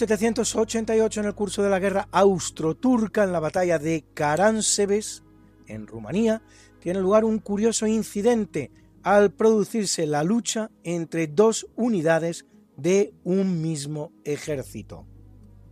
1788, 0.00 1.20
en 1.20 1.26
el 1.26 1.34
curso 1.34 1.60
de 1.60 1.70
la 1.70 1.80
guerra 1.80 2.08
austro-turca, 2.12 3.24
en 3.24 3.32
la 3.32 3.40
batalla 3.40 3.80
de 3.80 4.04
Caránsebes, 4.14 5.24
en 5.66 5.88
Rumanía, 5.88 6.40
tiene 6.78 7.00
lugar 7.00 7.24
un 7.24 7.40
curioso 7.40 7.84
incidente 7.84 8.70
al 9.02 9.32
producirse 9.32 10.06
la 10.06 10.22
lucha 10.22 10.70
entre 10.84 11.26
dos 11.26 11.66
unidades 11.74 12.46
de 12.76 13.12
un 13.24 13.60
mismo 13.60 14.12
ejército. 14.24 15.04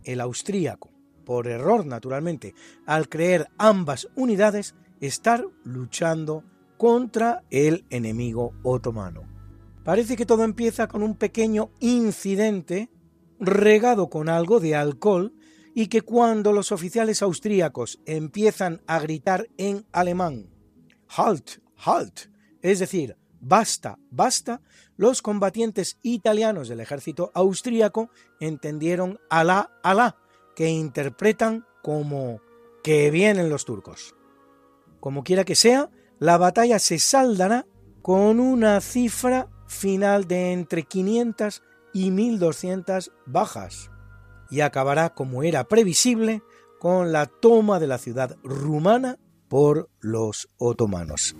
El 0.03 0.19
austríaco, 0.19 0.91
por 1.23 1.47
error 1.47 1.85
naturalmente, 1.85 2.53
al 2.85 3.07
creer 3.07 3.47
ambas 3.57 4.09
unidades, 4.15 4.75
estar 4.99 5.45
luchando 5.63 6.43
contra 6.75 7.45
el 7.49 7.85
enemigo 7.89 8.53
otomano. 8.63 9.23
Parece 9.85 10.17
que 10.17 10.25
todo 10.25 10.43
empieza 10.43 10.89
con 10.89 11.01
un 11.01 11.15
pequeño 11.15 11.71
incidente 11.79 12.89
regado 13.39 14.09
con 14.09 14.29
algo 14.29 14.59
de 14.59 14.75
alcohol 14.75 15.33
y 15.73 15.87
que 15.87 16.01
cuando 16.01 16.53
los 16.53 16.71
oficiales 16.71 17.21
austríacos 17.21 17.99
empiezan 18.05 18.81
a 18.87 18.99
gritar 18.99 19.47
en 19.57 19.85
alemán 19.91 20.49
Halt, 21.09 21.61
halt, 21.77 22.29
es 22.61 22.79
decir, 22.79 23.15
basta, 23.39 23.97
basta, 24.09 24.61
los 24.97 25.21
combatientes 25.21 25.99
italianos 26.01 26.67
del 26.67 26.79
ejército 26.79 27.31
austríaco 27.33 28.09
entendieron 28.39 29.19
alá, 29.29 29.71
alá, 29.83 30.17
que 30.55 30.69
interpretan 30.69 31.65
como 31.81 32.41
que 32.83 33.09
vienen 33.11 33.49
los 33.49 33.63
turcos. 33.63 34.15
Como 34.99 35.23
quiera 35.23 35.45
que 35.45 35.55
sea, 35.55 35.89
la 36.19 36.37
batalla 36.37 36.79
se 36.79 36.99
saldará 36.99 37.65
con 38.01 38.39
una 38.39 38.81
cifra 38.81 39.49
final 39.67 40.27
de 40.27 40.53
entre 40.53 40.83
500 40.83 41.61
y 41.97 42.11
1.200 42.11 43.11
bajas, 43.25 43.89
y 44.51 44.61
acabará, 44.61 45.15
como 45.15 45.41
era 45.41 45.67
previsible, 45.67 46.43
con 46.79 47.11
la 47.11 47.25
toma 47.25 47.79
de 47.79 47.87
la 47.87 47.97
ciudad 47.97 48.37
rumana 48.43 49.17
por 49.47 49.89
los 49.99 50.47
otomanos. 50.57 51.35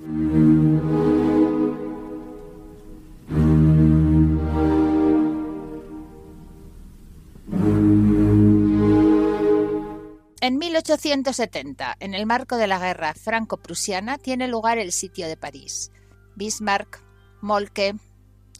En 10.42 10.58
1870, 10.58 11.98
en 12.00 12.16
el 12.16 12.26
marco 12.26 12.58
de 12.58 12.66
la 12.66 12.80
guerra 12.80 13.14
franco-prusiana, 13.14 14.18
tiene 14.18 14.48
lugar 14.48 14.80
el 14.80 14.92
sitio 14.92 15.28
de 15.28 15.38
París. 15.38 15.92
Bismarck, 16.36 17.00
Molke 17.42 17.94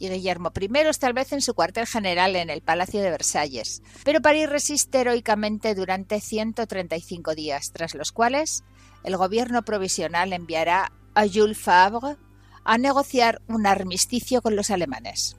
y 0.00 0.08
Guillermo 0.08 0.52
I 0.60 0.68
tal 0.98 1.12
vez 1.12 1.32
en 1.32 1.40
su 1.40 1.54
cuartel 1.54 1.86
general 1.86 2.36
en 2.36 2.50
el 2.50 2.62
Palacio 2.62 3.00
de 3.00 3.10
Versalles, 3.10 3.82
pero 4.04 4.20
París 4.20 4.48
resiste 4.48 5.00
heroicamente 5.00 5.74
durante 5.74 6.20
135 6.20 7.34
días, 7.34 7.72
tras 7.72 7.94
los 7.94 8.12
cuales 8.12 8.64
el 9.04 9.16
gobierno 9.16 9.62
provisional 9.62 10.32
enviará 10.32 10.92
a 11.14 11.26
Jules 11.26 11.58
Favre 11.58 12.16
a 12.64 12.78
negociar 12.78 13.40
un 13.48 13.66
armisticio 13.66 14.42
con 14.42 14.56
los 14.56 14.70
alemanes. 14.70 15.36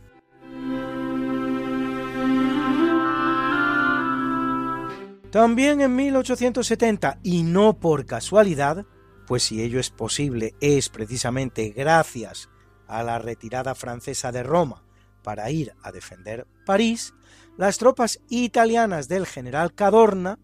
También 5.31 5.81
en 5.81 5.95
1870, 5.95 7.19
y 7.21 7.43
no 7.43 7.79
por 7.79 8.07
casualidad, 8.07 8.85
pues 9.27 9.43
si 9.43 9.61
ello 9.61 9.79
es 9.79 9.91
posible 9.91 10.55
es 10.59 10.89
precisamente 10.89 11.69
gracias 11.69 12.49
a 12.89 13.03
la 13.03 13.19
retirada 13.19 13.75
francesa 13.75 14.31
de 14.31 14.43
Roma 14.43 14.83
para 15.23 15.49
ir 15.51 15.73
a 15.81 15.91
defender 15.91 16.47
París, 16.65 17.13
las 17.57 17.77
tropas 17.77 18.19
italianas 18.29 19.07
del 19.07 19.25
general 19.25 19.73
Cadorna 19.73 20.39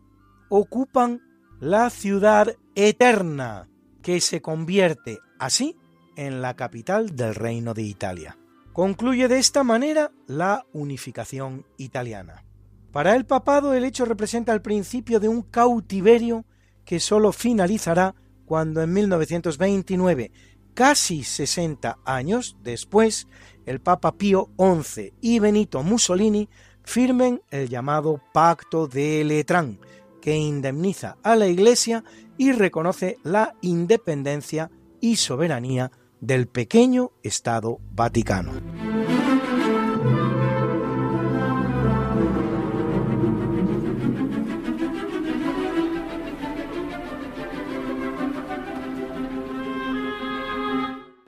ocupan 0.49 1.21
la 1.59 1.89
ciudad 1.89 2.55
eterna, 2.75 3.67
que 4.01 4.21
se 4.21 4.41
convierte 4.41 5.19
así 5.39 5.77
en 6.15 6.41
la 6.41 6.55
capital 6.55 7.15
del 7.15 7.35
reino 7.35 7.73
de 7.73 7.83
Italia. 7.83 8.37
Concluye 8.73 9.27
de 9.27 9.39
esta 9.39 9.63
manera 9.63 10.11
la 10.27 10.65
unificación 10.73 11.65
italiana. 11.77 12.43
Para 12.91 13.15
el 13.15 13.25
papado 13.25 13.73
el 13.73 13.85
hecho 13.85 14.05
representa 14.05 14.53
el 14.53 14.61
principio 14.61 15.19
de 15.19 15.27
un 15.27 15.41
cautiverio 15.41 16.45
que 16.85 16.99
sólo 16.99 17.31
finalizará 17.31 18.15
cuando 18.45 18.81
en 18.81 18.93
1929, 18.93 20.31
casi 20.75 21.23
60 21.23 21.97
años 22.05 22.57
después, 22.61 23.27
el 23.65 23.81
Papa 23.81 24.11
Pío 24.11 24.49
XI 24.59 25.13
y 25.21 25.39
Benito 25.39 25.81
Mussolini 25.81 26.47
firmen 26.83 27.41
el 27.49 27.67
llamado 27.67 28.21
Pacto 28.31 28.87
de 28.87 29.23
Letrán, 29.23 29.79
que 30.21 30.35
indemniza 30.35 31.17
a 31.23 31.35
la 31.35 31.47
Iglesia 31.47 32.03
y 32.37 32.51
reconoce 32.51 33.17
la 33.23 33.55
independencia 33.61 34.69
y 35.01 35.15
soberanía 35.15 35.91
del 36.19 36.47
pequeño 36.47 37.11
Estado 37.23 37.79
Vaticano. 37.91 38.51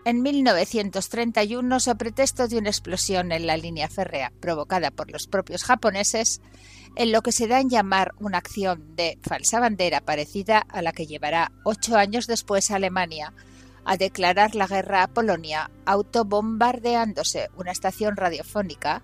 En 0.08 0.22
1931 0.22 1.78
a 1.86 1.96
pretexto 1.96 2.48
de 2.48 2.58
una 2.58 2.70
explosión 2.70 3.34
en 3.34 3.46
la 3.46 3.58
línea 3.58 3.90
férrea 3.90 4.32
provocada 4.40 4.90
por 4.90 5.12
los 5.12 5.28
propios 5.28 5.66
japoneses, 5.66 6.40
en 6.96 7.12
lo 7.12 7.22
que 7.22 7.34
se 7.34 7.46
da 7.48 7.60
en 7.60 7.70
llamar 7.70 8.14
una 8.18 8.38
acción 8.38 8.96
de 8.96 9.20
falsa 9.22 9.60
bandera 9.60 10.00
parecida 10.00 10.60
a 10.60 10.82
la 10.82 10.94
que 10.94 11.08
llevará 11.08 11.52
ocho 11.66 11.98
años 11.98 12.26
después 12.26 12.72
Alemania 12.72 13.34
a 13.84 13.98
declarar 13.98 14.56
la 14.56 14.68
guerra 14.68 15.04
a 15.04 15.08
Polonia 15.08 15.72
autobombardeándose 15.86 17.50
una 17.58 17.74
estación 17.74 18.16
radiofónica, 18.16 19.04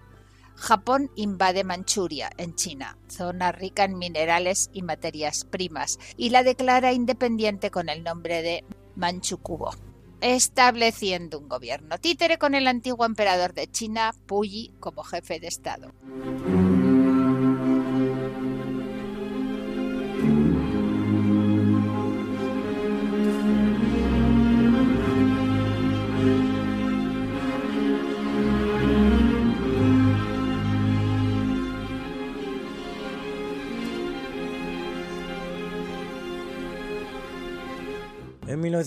Japón 0.56 1.12
invade 1.18 1.66
Manchuria, 1.66 2.30
en 2.38 2.56
China, 2.56 2.98
zona 3.10 3.52
rica 3.52 3.84
en 3.84 3.98
minerales 3.98 4.70
y 4.72 4.84
materias 4.84 5.44
primas, 5.44 6.00
y 6.16 6.30
la 6.30 6.44
declara 6.44 6.94
independiente 6.94 7.72
con 7.72 7.90
el 7.90 8.06
nombre 8.06 8.42
de 8.42 8.64
Manchukuo 8.96 9.93
estableciendo 10.24 11.38
un 11.38 11.50
gobierno 11.50 11.98
títere 11.98 12.38
con 12.38 12.56
el 12.56 12.68
antiguo 12.68 13.06
emperador 13.06 13.54
de 13.54 13.70
China, 13.70 14.16
Puyi, 14.26 14.72
como 14.80 15.04
jefe 15.04 15.40
de 15.42 15.48
Estado. 15.48 15.92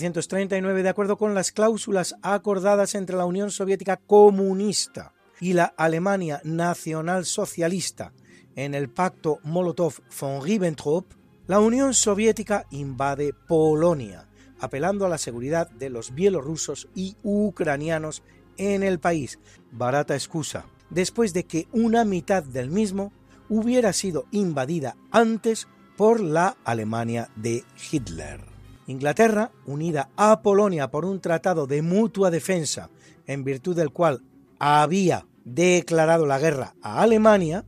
1939, 0.01 0.83
de 0.83 0.89
acuerdo 0.89 1.17
con 1.17 1.33
las 1.33 1.51
cláusulas 1.51 2.15
acordadas 2.21 2.95
entre 2.95 3.17
la 3.17 3.25
Unión 3.25 3.51
Soviética 3.51 3.97
comunista 3.97 5.13
y 5.39 5.53
la 5.53 5.73
Alemania 5.77 6.41
nacional 6.43 7.25
socialista 7.25 8.13
en 8.55 8.73
el 8.73 8.89
pacto 8.89 9.39
Molotov-von 9.43 10.43
Ribbentrop, 10.43 11.05
la 11.47 11.59
Unión 11.59 11.93
Soviética 11.93 12.65
invade 12.71 13.33
Polonia, 13.47 14.27
apelando 14.59 15.05
a 15.05 15.09
la 15.09 15.17
seguridad 15.17 15.69
de 15.69 15.89
los 15.89 16.13
bielorrusos 16.13 16.89
y 16.95 17.15
ucranianos 17.23 18.23
en 18.57 18.83
el 18.83 18.99
país, 18.99 19.39
barata 19.71 20.15
excusa, 20.15 20.65
después 20.89 21.33
de 21.33 21.45
que 21.45 21.67
una 21.71 22.03
mitad 22.03 22.43
del 22.43 22.69
mismo 22.69 23.13
hubiera 23.49 23.93
sido 23.93 24.25
invadida 24.31 24.95
antes 25.11 25.67
por 25.95 26.19
la 26.19 26.57
Alemania 26.63 27.29
de 27.35 27.63
Hitler. 27.91 28.56
Inglaterra, 28.87 29.51
unida 29.65 30.09
a 30.15 30.41
Polonia 30.41 30.89
por 30.89 31.05
un 31.05 31.19
tratado 31.19 31.67
de 31.67 31.81
mutua 31.81 32.31
defensa, 32.31 32.89
en 33.25 33.43
virtud 33.43 33.75
del 33.75 33.91
cual 33.91 34.23
había 34.59 35.25
declarado 35.43 36.25
la 36.25 36.39
guerra 36.39 36.75
a 36.81 37.01
Alemania, 37.01 37.65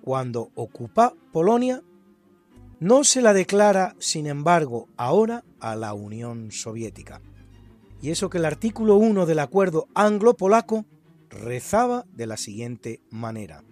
cuando 0.00 0.50
ocupa 0.54 1.14
Polonia, 1.32 1.82
no 2.80 3.04
se 3.04 3.22
la 3.22 3.32
declara, 3.32 3.96
sin 3.98 4.26
embargo, 4.26 4.88
ahora 4.96 5.44
a 5.60 5.76
la 5.76 5.94
Unión 5.94 6.52
Soviética. 6.52 7.20
Y 8.02 8.10
eso 8.10 8.28
que 8.28 8.38
el 8.38 8.44
artículo 8.44 8.96
1 8.96 9.26
del 9.26 9.38
acuerdo 9.38 9.88
anglo-polaco 9.94 10.84
rezaba 11.30 12.04
de 12.12 12.26
la 12.26 12.36
siguiente 12.36 13.00
manera. 13.10 13.64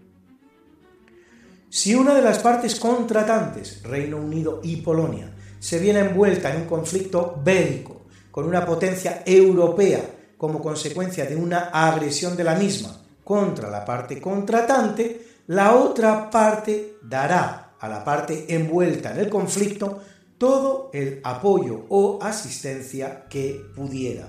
Si 1.69 1.95
una 1.95 2.15
de 2.15 2.23
las 2.23 2.39
partes 2.39 2.79
contratantes, 2.79 3.83
Reino 3.83 4.17
Unido 4.17 4.61
y 4.63 4.77
Polonia, 4.77 5.35
se 5.63 5.79
viene 5.79 6.01
envuelta 6.01 6.53
en 6.53 6.63
un 6.63 6.67
conflicto 6.67 7.41
bélico 7.41 8.03
con 8.33 8.47
una 8.47 8.67
potencia 8.67 9.23
europea 9.25 10.01
como 10.37 10.61
consecuencia 10.61 11.25
de 11.25 11.37
una 11.37 11.71
agresión 11.73 12.37
de 12.37 12.43
la 12.43 12.57
misma 12.57 13.01
contra 13.23 13.71
la 13.71 13.85
parte 13.85 14.21
contratante, 14.21 15.25
la 15.47 15.77
otra 15.77 16.29
parte 16.29 16.97
dará 17.01 17.77
a 17.79 17.89
la 17.89 18.03
parte 18.03 18.53
envuelta 18.53 19.13
en 19.13 19.21
el 19.21 19.31
conflicto 19.31 20.03
todo 20.37 20.91
el 20.93 21.21
apoyo 21.23 21.87
o 21.91 22.19
asistencia 22.21 23.29
que 23.29 23.65
pudiera. 23.77 24.29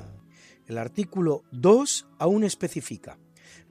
El 0.68 0.78
artículo 0.78 1.46
2 1.52 2.10
aún 2.20 2.44
especifica. 2.44 3.18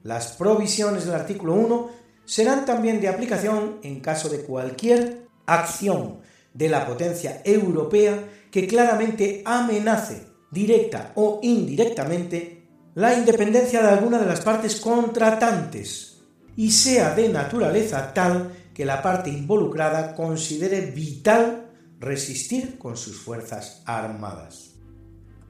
Las 0.02 0.32
provisiones 0.32 1.04
del 1.04 1.14
artículo 1.14 1.54
1 1.54 1.90
serán 2.24 2.64
también 2.64 3.00
de 3.00 3.06
aplicación 3.06 3.78
en 3.84 4.00
caso 4.00 4.28
de 4.28 4.40
cualquier 4.40 5.28
acción 5.46 6.31
de 6.54 6.68
la 6.68 6.86
potencia 6.86 7.42
europea 7.44 8.28
que 8.50 8.66
claramente 8.66 9.42
amenace, 9.44 10.26
directa 10.50 11.12
o 11.14 11.40
indirectamente, 11.42 12.62
la 12.94 13.14
independencia 13.14 13.82
de 13.82 13.88
alguna 13.88 14.18
de 14.18 14.26
las 14.26 14.40
partes 14.40 14.80
contratantes 14.80 16.18
y 16.56 16.70
sea 16.70 17.14
de 17.14 17.28
naturaleza 17.28 18.12
tal 18.12 18.52
que 18.74 18.84
la 18.84 19.00
parte 19.02 19.30
involucrada 19.30 20.14
considere 20.14 20.82
vital 20.82 21.70
resistir 22.00 22.78
con 22.78 22.96
sus 22.96 23.16
fuerzas 23.16 23.82
armadas. 23.86 24.74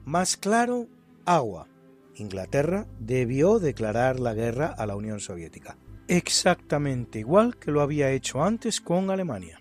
Más 0.05 0.37
claro, 0.37 0.87
agua. 1.25 1.67
Inglaterra 2.15 2.85
debió 2.99 3.59
declarar 3.59 4.19
la 4.19 4.33
guerra 4.33 4.67
a 4.67 4.85
la 4.85 4.95
Unión 4.95 5.19
Soviética, 5.19 5.77
exactamente 6.07 7.19
igual 7.19 7.57
que 7.57 7.71
lo 7.71 7.81
había 7.81 8.11
hecho 8.11 8.43
antes 8.43 8.81
con 8.81 9.09
Alemania. 9.09 9.59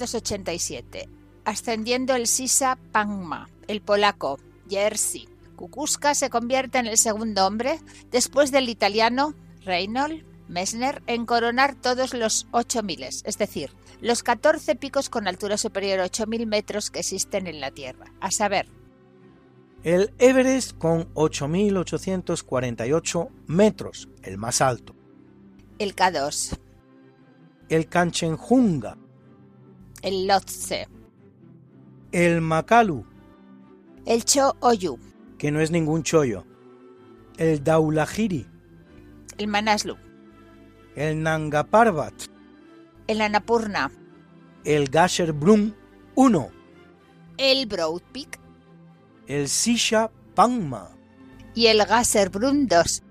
1987, 0.00 1.08
ascendiendo 1.44 2.14
el 2.14 2.26
Sisa 2.26 2.78
Pangma, 2.92 3.50
el 3.68 3.82
polaco 3.82 4.38
Jerzy 4.68 5.28
Kukuska 5.60 6.14
se 6.14 6.30
convierte 6.30 6.78
en 6.78 6.86
el 6.86 6.96
segundo 6.96 7.46
hombre, 7.46 7.80
después 8.10 8.50
del 8.50 8.70
italiano 8.70 9.34
Reinhold 9.62 10.24
Messner, 10.48 11.02
en 11.06 11.26
coronar 11.26 11.74
todos 11.74 12.14
los 12.14 12.46
8000, 12.50 13.02
es 13.02 13.36
decir, 13.36 13.70
los 14.00 14.22
14 14.22 14.74
picos 14.76 15.10
con 15.10 15.28
altura 15.28 15.58
superior 15.58 16.00
a 16.00 16.04
8000 16.04 16.46
metros 16.46 16.90
que 16.90 17.00
existen 17.00 17.46
en 17.46 17.60
la 17.60 17.72
Tierra, 17.72 18.10
a 18.20 18.30
saber, 18.30 18.68
El 19.84 20.14
Everest 20.18 20.78
con 20.78 21.12
8.848 21.12 23.28
metros, 23.46 24.08
el 24.22 24.38
más 24.38 24.62
alto. 24.62 24.94
El 25.78 25.94
K2. 25.94 26.58
El 27.68 27.86
Kanchenjunga. 27.86 28.96
El 30.02 30.26
Lhotse. 30.26 30.88
El 32.12 32.40
Makalu. 32.40 33.04
El 34.06 34.24
Cho 34.24 34.56
Oyu. 34.60 34.98
Que 35.38 35.50
no 35.50 35.60
es 35.60 35.70
ningún 35.70 36.02
chollo. 36.02 36.44
El 37.36 37.62
Daulahiri. 37.62 38.46
El 39.36 39.46
Manaslu. 39.48 39.96
El 40.96 41.22
Nanga 41.22 41.64
Parbat. 41.64 42.14
El 43.06 43.20
Annapurna. 43.20 43.90
El 44.64 44.88
Gasherbrum 44.88 45.72
1. 46.14 46.48
El 47.36 47.66
Broad 47.66 48.00
Peak. 48.12 48.40
El 49.26 49.48
Sisha 49.48 50.10
Pangma. 50.34 50.90
Y 51.54 51.66
el 51.66 51.84
Gasherbrum 51.84 52.66
2. 52.66 53.02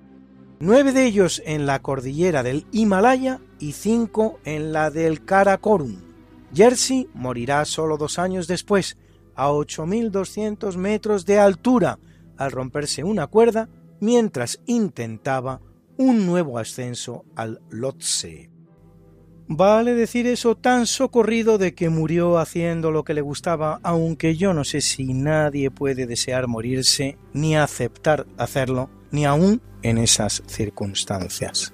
Nueve 0.60 0.92
de 0.92 1.06
ellos 1.06 1.42
en 1.46 1.66
la 1.66 1.80
cordillera 1.80 2.44
del 2.44 2.66
Himalaya 2.72 3.40
y 3.60 3.74
cinco 3.74 4.40
en 4.44 4.74
la 4.74 4.90
del 4.90 5.24
Karakorum. 5.24 6.09
Jersey 6.54 7.10
morirá 7.14 7.64
solo 7.66 7.98
dos 7.98 8.20
años 8.20 8.48
después, 8.48 8.98
a 9.36 9.50
8.200 9.50 10.76
metros 10.76 11.26
de 11.26 11.40
altura, 11.40 12.00
al 12.38 12.52
romperse 12.52 13.04
una 13.04 13.28
cuerda 13.28 13.70
mientras 14.00 14.60
intentaba 14.66 15.62
un 15.98 16.26
nuevo 16.26 16.58
ascenso 16.58 17.26
al 17.36 17.62
Lhotse. 17.70 18.50
Vale 19.52 19.96
decir 19.96 20.28
eso 20.28 20.56
tan 20.56 20.86
socorrido 20.86 21.58
de 21.58 21.74
que 21.74 21.90
murió 21.90 22.38
haciendo 22.38 22.92
lo 22.92 23.04
que 23.04 23.16
le 23.16 23.22
gustaba, 23.22 23.80
aunque 23.82 24.36
yo 24.36 24.54
no 24.54 24.64
sé 24.64 24.80
si 24.80 25.14
nadie 25.14 25.72
puede 25.72 26.06
desear 26.06 26.48
morirse 26.48 27.18
ni 27.34 27.58
aceptar 27.58 28.28
hacerlo, 28.38 28.92
ni 29.12 29.26
aún 29.26 29.60
en 29.82 29.98
esas 29.98 30.44
circunstancias. 30.46 31.74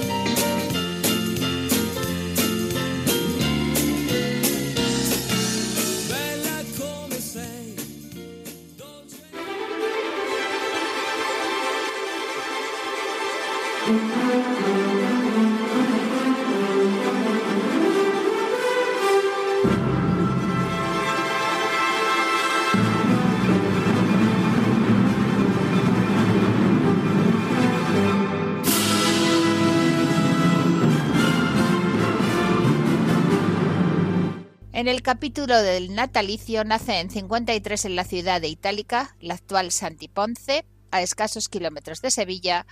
En 34.81 34.87
el 34.87 35.03
capítulo 35.03 35.61
del 35.61 35.93
natalicio 35.93 36.63
nace 36.63 36.99
en 36.99 37.11
53 37.11 37.85
en 37.85 37.95
la 37.95 38.03
ciudad 38.03 38.41
de 38.41 38.47
Itálica, 38.47 39.15
la 39.19 39.35
actual 39.35 39.71
Santiponce, 39.71 40.65
a 40.89 41.03
escasos 41.03 41.49
kilómetros 41.49 42.01
de 42.01 42.09
Sevilla, 42.09 42.65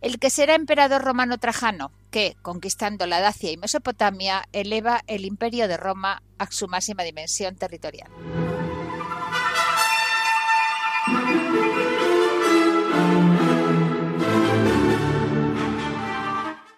el 0.00 0.20
que 0.20 0.30
será 0.30 0.54
emperador 0.54 1.02
romano 1.02 1.38
Trajano, 1.38 1.90
que, 2.12 2.36
conquistando 2.40 3.04
la 3.08 3.18
Dacia 3.18 3.50
y 3.50 3.56
Mesopotamia, 3.56 4.44
eleva 4.52 5.02
el 5.08 5.24
imperio 5.24 5.66
de 5.66 5.76
Roma 5.76 6.22
a 6.38 6.48
su 6.52 6.68
máxima 6.68 7.02
dimensión 7.02 7.56
territorial. 7.56 8.12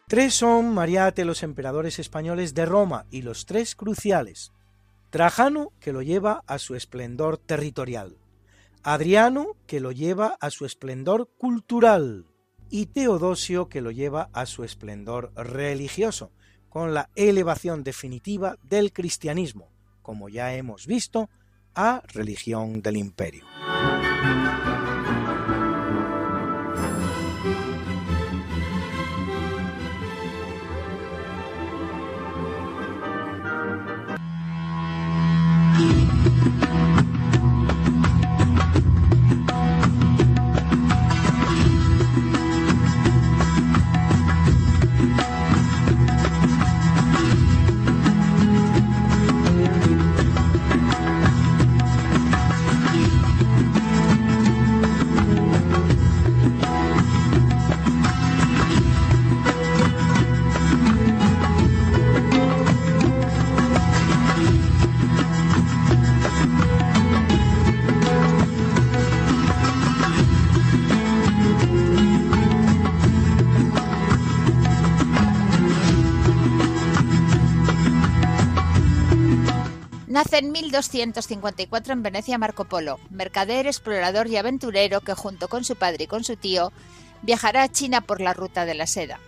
Tres 0.08 0.32
son 0.32 0.72
Mariate 0.72 1.26
los 1.26 1.42
emperadores 1.42 1.98
españoles 1.98 2.54
de 2.54 2.64
Roma 2.64 3.04
y 3.10 3.20
los 3.20 3.44
tres 3.44 3.74
cruciales. 3.74 4.50
Trajano, 5.12 5.74
que 5.78 5.92
lo 5.92 6.00
lleva 6.00 6.42
a 6.46 6.58
su 6.58 6.74
esplendor 6.74 7.36
territorial. 7.36 8.16
Adriano, 8.82 9.58
que 9.66 9.78
lo 9.78 9.92
lleva 9.92 10.38
a 10.40 10.48
su 10.48 10.64
esplendor 10.64 11.28
cultural. 11.36 12.24
Y 12.70 12.86
Teodosio, 12.86 13.68
que 13.68 13.82
lo 13.82 13.90
lleva 13.90 14.30
a 14.32 14.46
su 14.46 14.64
esplendor 14.64 15.30
religioso, 15.36 16.32
con 16.70 16.94
la 16.94 17.10
elevación 17.14 17.84
definitiva 17.84 18.56
del 18.62 18.94
cristianismo, 18.94 19.68
como 20.00 20.30
ya 20.30 20.54
hemos 20.54 20.86
visto, 20.86 21.28
a 21.74 22.02
religión 22.06 22.80
del 22.80 22.96
imperio. 22.96 23.44
En 80.52 80.66
1254 80.66 81.92
en 81.94 82.02
Venecia 82.02 82.36
Marco 82.36 82.66
Polo, 82.66 83.00
mercader, 83.08 83.66
explorador 83.66 84.26
y 84.28 84.36
aventurero 84.36 85.00
que 85.00 85.14
junto 85.14 85.48
con 85.48 85.64
su 85.64 85.76
padre 85.76 86.04
y 86.04 86.06
con 86.06 86.24
su 86.24 86.36
tío 86.36 86.72
viajará 87.22 87.62
a 87.62 87.72
China 87.72 88.02
por 88.02 88.20
la 88.20 88.34
ruta 88.34 88.66
de 88.66 88.74
la 88.74 88.86
seda, 88.86 89.18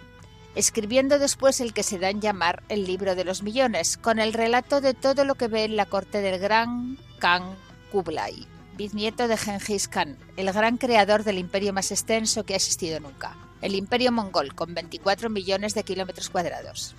escribiendo 0.54 1.18
después 1.18 1.60
el 1.60 1.72
que 1.72 1.82
se 1.82 1.98
da 1.98 2.10
en 2.10 2.20
llamar 2.20 2.62
el 2.68 2.84
libro 2.84 3.14
de 3.14 3.24
los 3.24 3.42
millones, 3.42 3.96
con 3.96 4.18
el 4.18 4.34
relato 4.34 4.82
de 4.82 4.92
todo 4.92 5.24
lo 5.24 5.34
que 5.37 5.48
ve 5.48 5.64
en 5.64 5.76
la 5.76 5.87
corte 5.87 6.20
del 6.20 6.38
gran 6.38 6.98
Khan 7.20 7.56
Kublai, 7.90 8.46
bisnieto 8.76 9.26
de 9.26 9.38
Genghis 9.38 9.88
Khan, 9.88 10.18
el 10.37 10.52
gran 10.52 10.76
creador 10.76 11.24
del 11.24 11.38
imperio 11.38 11.72
más 11.72 11.90
extenso 11.90 12.44
que 12.44 12.52
ha 12.52 12.56
existido 12.56 13.00
nunca, 13.00 13.34
el 13.62 13.74
imperio 13.74 14.12
mongol, 14.12 14.54
con 14.54 14.74
24 14.74 15.30
millones 15.30 15.74
de 15.74 15.84
kilómetros 15.84 16.28
cuadrados. 16.28 16.94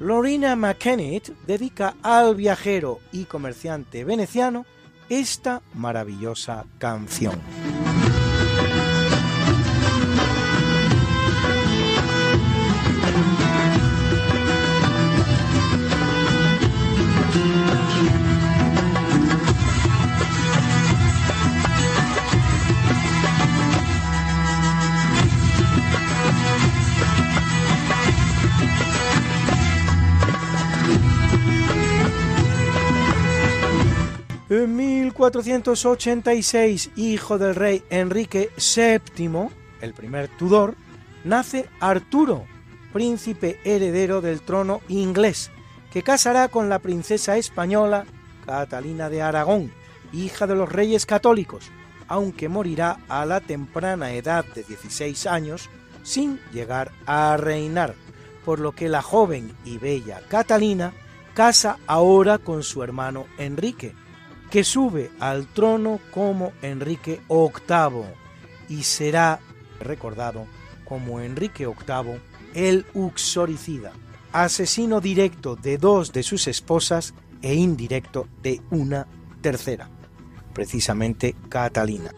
Lorena 0.00 0.54
McKennitt 0.54 1.30
dedica 1.46 1.96
al 2.02 2.36
viajero 2.36 3.00
y 3.10 3.24
comerciante 3.24 4.04
veneciano 4.04 4.64
esta 5.08 5.62
maravillosa 5.74 6.66
canción. 6.78 7.40
En 34.50 34.76
1486, 34.76 36.92
hijo 36.96 37.36
del 37.36 37.54
rey 37.54 37.84
Enrique 37.90 38.48
VII, 38.56 39.50
el 39.82 39.92
primer 39.92 40.28
Tudor, 40.38 40.74
nace 41.22 41.68
Arturo, 41.80 42.46
príncipe 42.94 43.60
heredero 43.64 44.22
del 44.22 44.40
trono 44.40 44.80
inglés, 44.88 45.50
que 45.92 46.02
casará 46.02 46.48
con 46.48 46.70
la 46.70 46.78
princesa 46.78 47.36
española 47.36 48.06
Catalina 48.46 49.10
de 49.10 49.20
Aragón, 49.20 49.70
hija 50.14 50.46
de 50.46 50.54
los 50.54 50.72
reyes 50.72 51.04
católicos, 51.04 51.70
aunque 52.06 52.48
morirá 52.48 53.00
a 53.10 53.26
la 53.26 53.42
temprana 53.42 54.12
edad 54.12 54.46
de 54.54 54.62
16 54.62 55.26
años 55.26 55.68
sin 56.02 56.40
llegar 56.54 56.90
a 57.04 57.36
reinar, 57.36 57.94
por 58.46 58.60
lo 58.60 58.72
que 58.72 58.88
la 58.88 59.02
joven 59.02 59.54
y 59.66 59.76
bella 59.76 60.22
Catalina 60.26 60.94
casa 61.34 61.76
ahora 61.86 62.38
con 62.38 62.62
su 62.62 62.82
hermano 62.82 63.26
Enrique, 63.36 63.94
que 64.50 64.64
sube 64.64 65.10
al 65.20 65.46
trono 65.46 66.00
como 66.10 66.52
Enrique 66.62 67.20
VIII 67.28 68.04
y 68.68 68.82
será 68.82 69.40
recordado 69.80 70.46
como 70.84 71.20
Enrique 71.20 71.66
VIII 71.66 72.20
el 72.54 72.86
Uxoricida, 72.94 73.92
asesino 74.32 75.00
directo 75.00 75.56
de 75.56 75.78
dos 75.78 76.12
de 76.12 76.22
sus 76.22 76.48
esposas 76.48 77.14
e 77.42 77.54
indirecto 77.54 78.26
de 78.42 78.60
una 78.70 79.06
tercera, 79.40 79.88
precisamente 80.54 81.36
Catalina. 81.48 82.12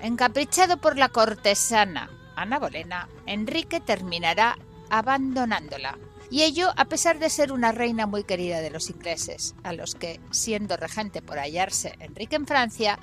Encaprichado 0.00 0.78
por 0.78 0.96
la 0.96 1.08
cortesana 1.08 2.10
Ana 2.38 2.60
Bolena, 2.60 3.08
Enrique 3.26 3.80
terminará 3.80 4.56
abandonándola. 4.90 5.98
Y 6.30 6.42
ello 6.42 6.70
a 6.76 6.84
pesar 6.84 7.18
de 7.18 7.30
ser 7.30 7.52
una 7.52 7.72
reina 7.72 8.06
muy 8.06 8.24
querida 8.24 8.60
de 8.60 8.70
los 8.70 8.90
ingleses, 8.90 9.54
a 9.62 9.72
los 9.72 9.94
que, 9.94 10.20
siendo 10.30 10.76
regente 10.76 11.22
por 11.22 11.38
hallarse 11.38 11.94
Enrique 12.00 12.36
en 12.36 12.46
Francia, 12.46 12.98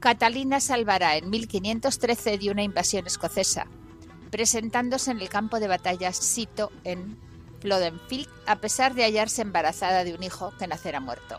Catalina 0.00 0.60
salvará 0.60 1.16
en 1.16 1.30
1513 1.30 2.38
de 2.38 2.50
una 2.50 2.62
invasión 2.62 3.06
escocesa, 3.06 3.66
presentándose 4.30 5.12
en 5.12 5.20
el 5.20 5.28
campo 5.28 5.60
de 5.60 5.68
batalla 5.68 6.12
Sito 6.12 6.72
en 6.82 7.16
Flodenfield, 7.60 8.28
a 8.46 8.56
pesar 8.56 8.94
de 8.94 9.04
hallarse 9.04 9.42
embarazada 9.42 10.04
de 10.04 10.12
un 10.12 10.22
hijo 10.22 10.52
que 10.58 10.66
nacerá 10.66 11.00
muerto, 11.00 11.38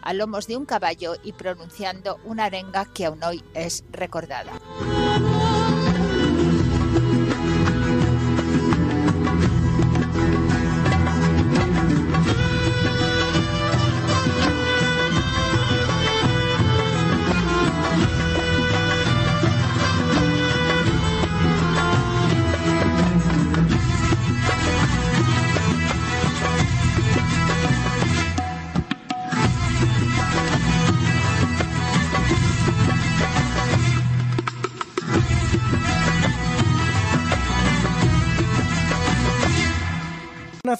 a 0.00 0.14
lomos 0.14 0.46
de 0.46 0.56
un 0.56 0.64
caballo 0.64 1.16
y 1.22 1.32
pronunciando 1.32 2.18
una 2.24 2.46
arenga 2.46 2.86
que 2.86 3.04
aún 3.04 3.22
hoy 3.22 3.44
es 3.52 3.84
recordada. 3.90 4.52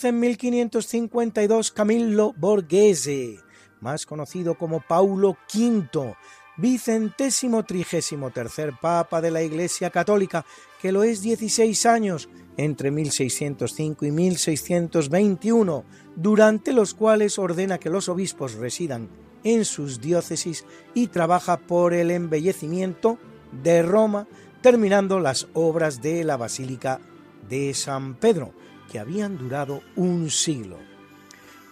En 0.05 0.21
1552 0.21 1.73
Camillo 1.73 2.33
Borghese, 2.37 3.39
más 3.81 4.07
conocido 4.07 4.57
como 4.57 4.81
Paulo 4.81 5.37
V, 5.53 6.15
vicentésimo 6.57 7.65
trigésimo 7.65 8.31
tercer 8.31 8.75
papa 8.81 9.21
de 9.21 9.31
la 9.31 9.43
Iglesia 9.43 9.91
Católica, 9.91 10.45
que 10.81 10.93
lo 10.93 11.03
es 11.03 11.23
16 11.23 11.87
años, 11.87 12.29
entre 12.57 12.91
1605 12.91 14.05
y 14.05 14.11
1621, 14.11 15.85
durante 16.17 16.73
los 16.73 16.95
cuales 16.95 17.39
ordena 17.39 17.79
que 17.79 17.91
los 17.91 18.09
obispos 18.09 18.55
residan 18.55 19.09
en 19.45 19.65
sus 19.65 20.01
diócesis 20.01 20.65
y 20.95 21.07
trabaja 21.09 21.59
por 21.59 21.95
el 21.95 22.11
embellecimiento 22.11 23.19
de 23.63 23.83
Roma, 23.83 24.27
terminando 24.61 25.21
las 25.21 25.49
obras 25.55 26.03
de 26.03 26.25
la 26.25 26.37
Basílica 26.37 27.01
de 27.49 27.73
San 27.75 28.17
Pedro, 28.17 28.53
que 28.91 28.99
habían 28.99 29.39
durado 29.39 29.83
un 29.97 30.31
siglo. 30.31 30.79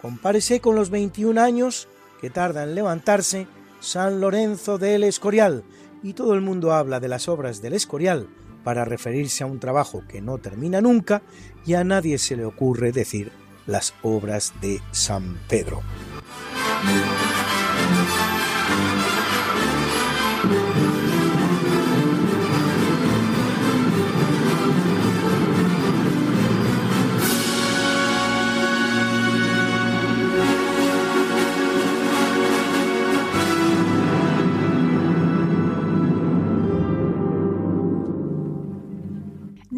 Compárese 0.01 0.61
con 0.61 0.77
los 0.77 0.91
21 0.91 1.41
años 1.41 1.89
que 2.21 2.31
tarda 2.31 2.63
en 2.65 2.75
levantarse 2.75 3.47
San 3.81 4.21
Lorenzo 4.21 4.79
del 4.79 5.05
Escorial, 5.05 5.65
y 6.03 6.13
todo 6.13 6.35
el 6.35 6.41
mundo 6.41 6.73
habla 6.73 7.01
de 7.01 7.09
las 7.09 7.29
obras 7.29 7.61
del 7.63 7.73
Escorial 7.75 8.29
para 8.63 8.85
referirse 8.85 9.45
a 9.45 9.47
un 9.47 9.61
trabajo 9.61 10.03
que 10.09 10.21
no 10.21 10.39
termina 10.39 10.81
nunca 10.81 11.23
y 11.65 11.75
a 11.75 11.85
nadie 11.85 12.19
se 12.19 12.37
le 12.37 12.45
ocurre 12.45 12.93
decir 12.93 13.33
las 13.67 13.95
obras 14.03 14.53
de 14.61 14.81
San 14.93 15.39
Pedro. 15.49 15.83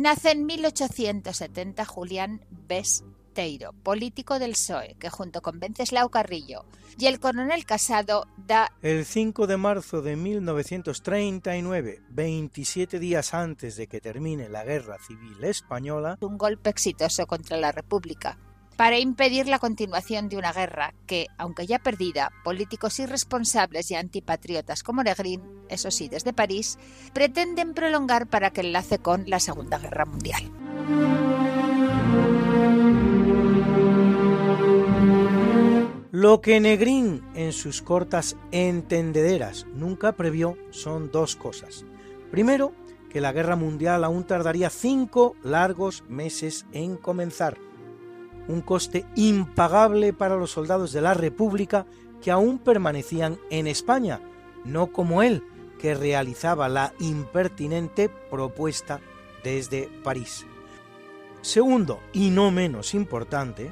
Nace 0.09 0.31
en 0.31 0.47
1870 0.47 1.85
Julián 1.85 2.41
Besteiro, 2.67 3.75
político 3.75 4.39
del 4.39 4.53
PSOE, 4.53 4.97
que 4.99 5.11
junto 5.11 5.43
con 5.43 5.61
Venceslao 5.61 6.09
Carrillo 6.09 6.65
y 6.99 7.09
el 7.09 7.21
coronel 7.21 7.67
Casado 7.67 8.27
da... 8.39 8.73
El 8.81 9.05
5 9.05 9.47
de 9.47 9.59
marzo 9.59 10.01
de 10.01 10.17
1939, 10.17 12.01
27 12.09 12.99
días 12.99 13.35
antes 13.35 13.77
de 13.77 13.87
que 13.87 14.01
termine 14.01 14.49
la 14.49 14.65
Guerra 14.65 14.97
Civil 15.07 15.45
Española, 15.45 16.17
un 16.23 16.39
golpe 16.39 16.71
exitoso 16.71 17.27
contra 17.27 17.59
la 17.59 17.71
República, 17.71 18.39
para 18.79 19.01
impedir 19.01 19.49
la 19.49 19.59
continuación 19.59 20.29
de 20.29 20.37
una 20.37 20.53
guerra 20.53 20.95
que, 21.05 21.27
aunque 21.37 21.67
ya 21.67 21.81
perdida, 21.81 22.31
políticos 22.45 23.01
irresponsables 23.01 23.91
y 23.91 23.97
antipatriotas 23.97 24.85
como 24.85 25.03
Negrín, 25.03 25.43
eso 25.69 25.91
sí, 25.91 26.09
desde 26.09 26.33
París, 26.33 26.79
pretenden 27.13 27.75
prolongar 27.75 28.29
para 28.29 28.51
que 28.51 28.61
enlace 28.61 29.01
con 29.01 29.29
la 29.29 29.41
Segunda 29.41 29.79
Guerra 29.79 30.05
Mundial. 30.05 30.53
Lo 36.13 36.41
que 36.41 36.61
Negrín 36.61 37.25
en 37.35 37.53
sus 37.53 37.83
cortas 37.83 38.37
entendederas 38.53 39.67
nunca 39.75 40.13
previó 40.13 40.57
son 40.71 41.11
dos 41.11 41.35
cosas. 41.35 41.85
Primero, 42.31 42.73
que 43.11 43.21
la 43.21 43.33
guerra 43.33 43.57
mundial 43.57 44.05
aún 44.05 44.23
tardaría 44.23 44.71
cinco 44.71 45.35
largos 45.43 46.05
meses 46.09 46.65
en 46.73 46.97
comenzar 46.97 47.59
un 48.49 48.63
coste 48.63 49.05
impagable 49.15 50.13
para 50.13 50.37
los 50.37 50.51
soldados 50.51 50.93
de 50.93 51.03
la 51.03 51.15
República 51.15 51.87
que 52.23 52.31
aún 52.31 52.59
permanecían 52.59 53.39
en 53.51 53.67
España, 53.67 54.21
no 54.65 54.89
como 54.89 55.23
él, 55.23 55.45
que 55.79 55.95
realizaba 55.95 56.69
la 56.69 56.93
impertinente 56.99 58.09
propuesta 58.09 59.01
desde 59.45 59.89
París. 60.03 60.45
Segundo, 61.41 62.01
y 62.13 62.31
no 62.31 62.51
menos 62.51 62.95
importante, 62.95 63.71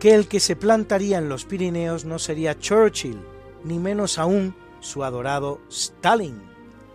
que 0.00 0.14
el 0.14 0.26
que 0.26 0.40
se 0.40 0.56
plantaría 0.56 1.18
en 1.18 1.28
los 1.28 1.44
Pirineos 1.44 2.04
no 2.04 2.18
sería 2.18 2.58
Churchill, 2.58 3.20
ni 3.62 3.78
menos 3.78 4.18
aún 4.18 4.56
su 4.80 5.04
adorado 5.04 5.60
Stalin, 5.70 6.42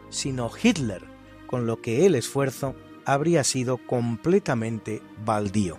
sino 0.10 0.52
Hitler, 0.62 1.04
con 1.48 1.66
lo 1.66 1.82
que 1.82 2.06
el 2.06 2.16
esfuerzo 2.16 2.76
habría 3.06 3.46
sido 3.46 3.78
completamente 3.78 5.02
baldío. 5.24 5.78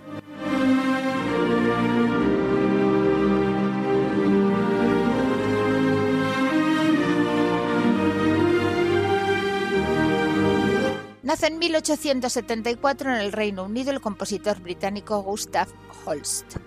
En 11.49 11.57
1874 11.57 13.09
en 13.09 13.21
el 13.21 13.31
Reino 13.31 13.63
Unido 13.63 13.89
el 13.89 14.01
compositor 14.01 14.61
británico 14.61 15.23
Gustav 15.23 15.67
Holst, 16.05 16.57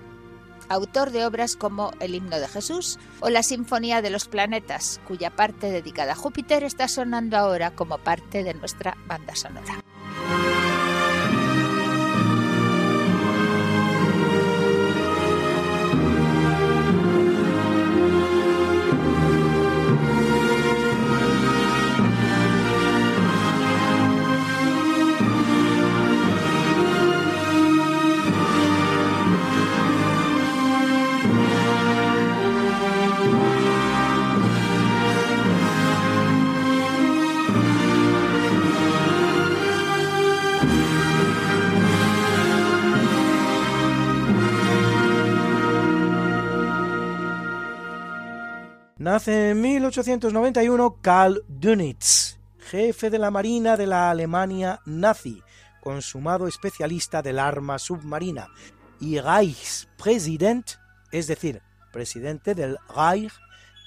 autor 0.68 1.12
de 1.12 1.24
obras 1.24 1.54
como 1.54 1.92
El 2.00 2.16
himno 2.16 2.40
de 2.40 2.48
Jesús 2.48 2.98
o 3.20 3.30
la 3.30 3.44
Sinfonía 3.44 4.02
de 4.02 4.10
los 4.10 4.26
Planetas, 4.26 5.00
cuya 5.06 5.30
parte 5.30 5.70
dedicada 5.70 6.12
a 6.12 6.16
Júpiter 6.16 6.64
está 6.64 6.88
sonando 6.88 7.36
ahora 7.36 7.76
como 7.76 7.98
parte 7.98 8.42
de 8.42 8.54
nuestra 8.54 8.96
banda 9.06 9.36
sonora. 9.36 9.81
Nace 49.12 49.50
en 49.50 49.60
1891 49.60 50.96
Karl 51.02 51.44
Dönitz, 51.46 52.38
jefe 52.58 53.10
de 53.10 53.18
la 53.18 53.30
Marina 53.30 53.76
de 53.76 53.86
la 53.86 54.10
Alemania 54.10 54.80
nazi, 54.86 55.42
consumado 55.82 56.48
especialista 56.48 57.20
del 57.20 57.38
arma 57.38 57.78
submarina, 57.78 58.48
y 59.00 59.20
Reichspräsident, 59.20 60.66
es 61.10 61.26
decir, 61.26 61.60
presidente 61.92 62.54
del 62.54 62.78
Reich, 62.96 63.34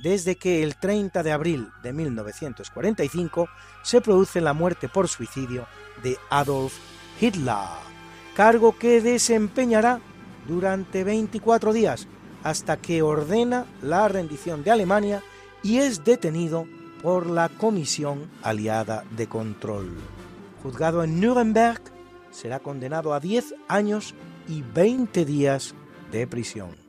desde 0.04 0.36
que 0.36 0.62
el 0.62 0.76
30 0.76 1.24
de 1.24 1.32
abril 1.32 1.70
de 1.82 1.92
1945 1.92 3.50
se 3.82 4.02
produce 4.02 4.42
la 4.42 4.54
muerte 4.54 4.90
por 4.90 5.08
suicidio 5.08 5.66
de 6.04 6.20
Adolf 6.30 6.78
Hitler, 7.20 7.66
cargo 8.36 8.78
que 8.78 9.02
desempeñará 9.02 10.02
durante 10.48 11.04
24 11.04 11.74
días 11.74 12.08
hasta 12.46 12.78
que 12.78 13.02
ordena 13.02 13.66
la 13.82 14.08
rendición 14.08 14.64
de 14.64 14.70
Alemania 14.70 15.24
y 15.64 15.80
es 15.80 16.04
detenido 16.04 16.68
por 17.02 17.26
la 17.26 17.50
Comisión 17.50 18.30
Aliada 18.44 19.04
de 19.18 19.26
Control. 19.26 19.92
Juzgado 20.62 21.04
en 21.04 21.20
Nuremberg, 21.20 21.82
será 22.30 22.60
condenado 22.60 23.16
a 23.16 23.20
10 23.20 23.56
años 23.68 24.14
y 24.48 24.62
20 24.62 25.26
días 25.26 25.74
de 26.12 26.28
prisión. 26.28 26.85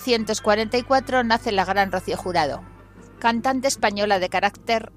1944 0.00 1.24
nace 1.24 1.52
la 1.52 1.64
gran 1.64 1.90
Rocío 1.90 2.16
Jurado, 2.16 2.62
cantante 3.18 3.68
española 3.68 4.18
de 4.18 4.28
carácter 4.28 4.92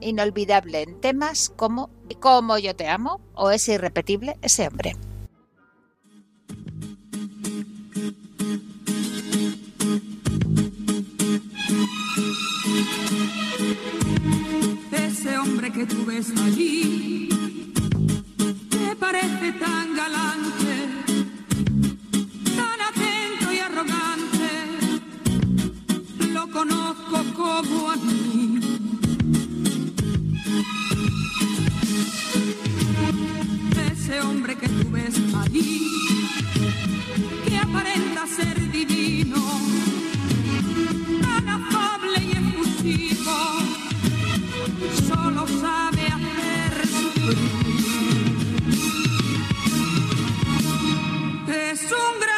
inolvidable 0.00 0.82
en 0.82 1.00
temas 1.00 1.50
como 1.56 1.90
Como 2.20 2.58
yo 2.58 2.76
te 2.76 2.88
amo 2.88 3.20
o 3.34 3.50
Es 3.50 3.68
irrepetible 3.68 4.38
ese 4.42 4.68
hombre. 4.68 4.96
Ese 14.92 15.38
hombre 15.38 15.72
que 15.72 15.86
tú 15.86 16.04
ves 16.04 16.30
allí 16.36 17.28
te 18.70 18.96
parece 18.96 19.52
tan 19.52 19.94
galante, 19.96 20.88
conozco 26.58 27.18
como 27.36 27.90
a 27.92 27.96
mí. 27.96 28.58
Ese 33.92 34.20
hombre 34.20 34.56
que 34.56 34.68
tú 34.68 34.90
ves 34.90 35.14
allí, 35.42 35.86
que 37.46 37.56
aparenta 37.58 38.26
ser 38.26 38.56
divino, 38.72 39.40
tan 41.22 41.48
afable 41.48 42.18
y 42.28 42.30
efusivo 42.42 43.38
solo 45.06 45.46
sabe 45.62 46.04
hacer 46.16 46.72
sufrir. 46.96 47.38
Es 51.70 51.82
un 51.82 52.14
gran 52.24 52.37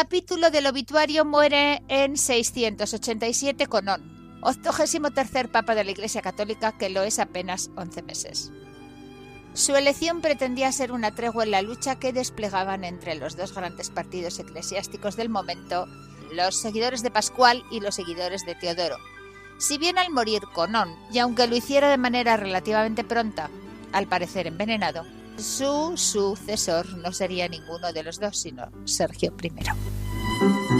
capítulo 0.00 0.50
del 0.50 0.66
obituario 0.66 1.26
muere 1.26 1.82
en 1.88 2.16
687 2.16 3.66
Conón, 3.66 4.38
octogésimo 4.40 5.10
tercer 5.10 5.50
papa 5.50 5.74
de 5.74 5.84
la 5.84 5.90
Iglesia 5.90 6.22
Católica, 6.22 6.72
que 6.72 6.88
lo 6.88 7.02
es 7.02 7.18
apenas 7.18 7.70
11 7.76 8.00
meses. 8.04 8.50
Su 9.52 9.76
elección 9.76 10.22
pretendía 10.22 10.72
ser 10.72 10.92
una 10.92 11.14
tregua 11.14 11.44
en 11.44 11.50
la 11.50 11.60
lucha 11.60 11.98
que 11.98 12.14
desplegaban 12.14 12.84
entre 12.84 13.14
los 13.14 13.36
dos 13.36 13.54
grandes 13.54 13.90
partidos 13.90 14.38
eclesiásticos 14.38 15.16
del 15.16 15.28
momento, 15.28 15.86
los 16.32 16.56
seguidores 16.56 17.02
de 17.02 17.10
Pascual 17.10 17.62
y 17.70 17.80
los 17.80 17.94
seguidores 17.94 18.46
de 18.46 18.54
Teodoro. 18.54 18.96
Si 19.58 19.76
bien 19.76 19.98
al 19.98 20.10
morir 20.10 20.44
Conón, 20.54 20.96
y 21.12 21.18
aunque 21.18 21.46
lo 21.46 21.56
hiciera 21.56 21.90
de 21.90 21.98
manera 21.98 22.38
relativamente 22.38 23.04
pronta, 23.04 23.50
al 23.92 24.06
parecer 24.06 24.46
envenenado, 24.46 25.04
su 25.36 25.92
sucesor 25.96 26.96
no 26.98 27.12
sería 27.12 27.48
ninguno 27.48 27.92
de 27.92 28.02
los 28.02 28.20
dos, 28.20 28.36
sino 28.38 28.70
Sergio 28.84 29.34
I. 29.42 30.79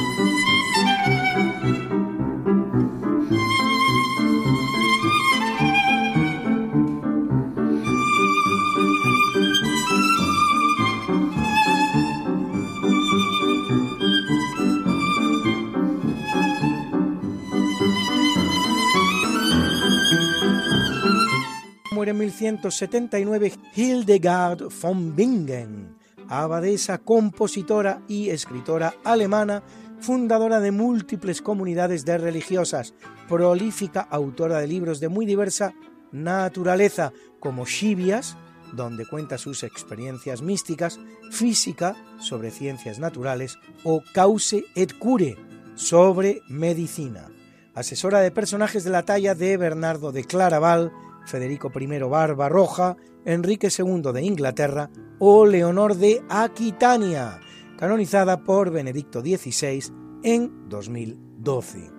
Muere 22.00 22.12
en 22.12 22.18
1179 22.18 23.52
Hildegard 23.76 24.72
von 24.80 25.14
Bingen, 25.14 25.98
abadesa, 26.30 26.96
compositora 26.96 28.00
y 28.08 28.30
escritora 28.30 28.94
alemana, 29.04 29.62
fundadora 29.98 30.60
de 30.60 30.72
múltiples 30.72 31.42
comunidades 31.42 32.06
de 32.06 32.16
religiosas, 32.16 32.94
prolífica 33.28 34.00
autora 34.00 34.60
de 34.60 34.66
libros 34.66 34.98
de 34.98 35.10
muy 35.10 35.26
diversa 35.26 35.74
naturaleza, 36.10 37.12
como 37.38 37.66
Shibias, 37.66 38.38
donde 38.72 39.04
cuenta 39.04 39.36
sus 39.36 39.62
experiencias 39.62 40.40
místicas, 40.40 40.98
física, 41.30 41.96
sobre 42.18 42.50
ciencias 42.50 42.98
naturales, 42.98 43.58
o 43.84 44.02
Cause 44.14 44.64
et 44.74 44.98
Cure, 44.98 45.36
sobre 45.74 46.40
medicina. 46.48 47.28
Asesora 47.74 48.20
de 48.20 48.30
personajes 48.30 48.84
de 48.84 48.90
la 48.90 49.02
talla 49.02 49.34
de 49.34 49.58
Bernardo 49.58 50.12
de 50.12 50.24
Claraval, 50.24 50.92
Federico 51.30 51.70
I 51.78 51.86
Barbarroja, 52.00 52.96
Enrique 53.24 53.68
II 53.76 54.12
de 54.12 54.22
Inglaterra 54.22 54.90
o 55.18 55.46
Leonor 55.46 55.96
de 55.96 56.22
Aquitania, 56.28 57.40
canonizada 57.78 58.42
por 58.42 58.70
Benedicto 58.70 59.20
XVI 59.20 59.92
en 60.22 60.68
2012. 60.68 61.90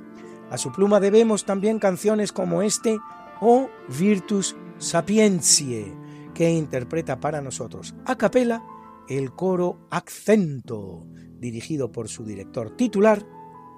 A 0.49 0.57
su 0.57 0.71
pluma 0.71 0.99
debemos 0.99 1.45
también 1.45 1.79
canciones 1.79 2.31
como 2.33 2.61
este 2.61 2.99
o 3.39 3.69
Virtus 3.87 4.55
Sapientiae, 4.77 5.95
que 6.33 6.51
interpreta 6.51 7.19
para 7.19 7.41
nosotros 7.41 7.95
a 8.05 8.17
capela 8.17 8.63
el 9.07 9.33
coro 9.33 9.87
Accento, 9.89 11.07
dirigido 11.39 11.91
por 11.91 12.09
su 12.09 12.25
director 12.25 12.75
titular, 12.75 13.25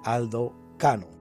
Aldo 0.04 0.76
Cano. 0.78 1.13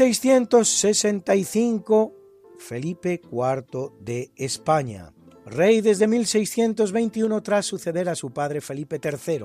1665 0.00 2.12
Felipe 2.58 3.20
IV 3.30 3.92
de 4.00 4.32
España, 4.34 5.12
rey 5.46 5.82
desde 5.82 6.08
1621 6.08 7.40
tras 7.44 7.66
suceder 7.66 8.08
a 8.08 8.16
su 8.16 8.32
padre 8.32 8.60
Felipe 8.60 9.00
III, 9.00 9.44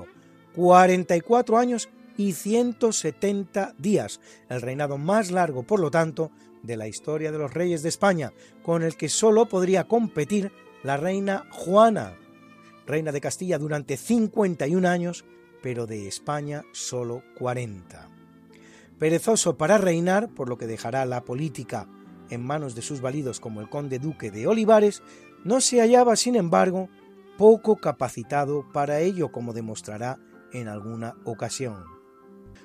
44 0.56 1.56
años 1.56 1.88
y 2.16 2.32
170 2.32 3.76
días, 3.78 4.20
el 4.48 4.60
reinado 4.60 4.98
más 4.98 5.30
largo, 5.30 5.62
por 5.62 5.78
lo 5.78 5.92
tanto, 5.92 6.32
de 6.64 6.76
la 6.76 6.88
historia 6.88 7.30
de 7.30 7.38
los 7.38 7.54
reyes 7.54 7.84
de 7.84 7.88
España, 7.88 8.32
con 8.64 8.82
el 8.82 8.96
que 8.96 9.08
solo 9.08 9.46
podría 9.46 9.84
competir 9.84 10.50
la 10.82 10.96
reina 10.96 11.46
Juana, 11.52 12.18
reina 12.88 13.12
de 13.12 13.20
Castilla 13.20 13.56
durante 13.56 13.96
51 13.96 14.88
años, 14.88 15.24
pero 15.62 15.86
de 15.86 16.08
España 16.08 16.64
solo 16.72 17.22
40. 17.38 18.09
Perezoso 19.00 19.56
para 19.56 19.78
reinar, 19.78 20.28
por 20.28 20.50
lo 20.50 20.58
que 20.58 20.66
dejará 20.66 21.06
la 21.06 21.24
política 21.24 21.88
en 22.28 22.44
manos 22.44 22.74
de 22.74 22.82
sus 22.82 23.00
validos 23.00 23.40
como 23.40 23.62
el 23.62 23.70
conde 23.70 23.98
duque 23.98 24.30
de 24.30 24.46
Olivares, 24.46 25.02
no 25.42 25.62
se 25.62 25.80
hallaba, 25.80 26.16
sin 26.16 26.36
embargo, 26.36 26.90
poco 27.38 27.76
capacitado 27.76 28.70
para 28.74 29.00
ello, 29.00 29.32
como 29.32 29.54
demostrará 29.54 30.18
en 30.52 30.68
alguna 30.68 31.16
ocasión. 31.24 31.82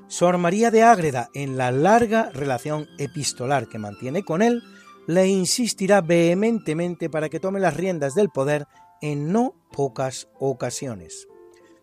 Sor 0.08 0.38
María 0.38 0.72
de 0.72 0.84
Ágreda, 0.84 1.30
en 1.34 1.56
la 1.56 1.72
larga 1.72 2.30
relación 2.34 2.86
epistolar 2.98 3.70
que 3.70 3.80
mantiene 3.80 4.24
con 4.24 4.42
él, 4.42 4.62
le 5.08 5.28
insistirá 5.28 6.02
vehementemente 6.02 7.10
para 7.10 7.30
que 7.30 7.40
tome 7.40 7.62
las 7.62 7.78
riendas 7.78 8.14
del 8.14 8.30
poder 8.30 8.68
en 9.02 9.32
no 9.32 9.56
pocas 9.72 10.28
ocasiones. 10.38 11.30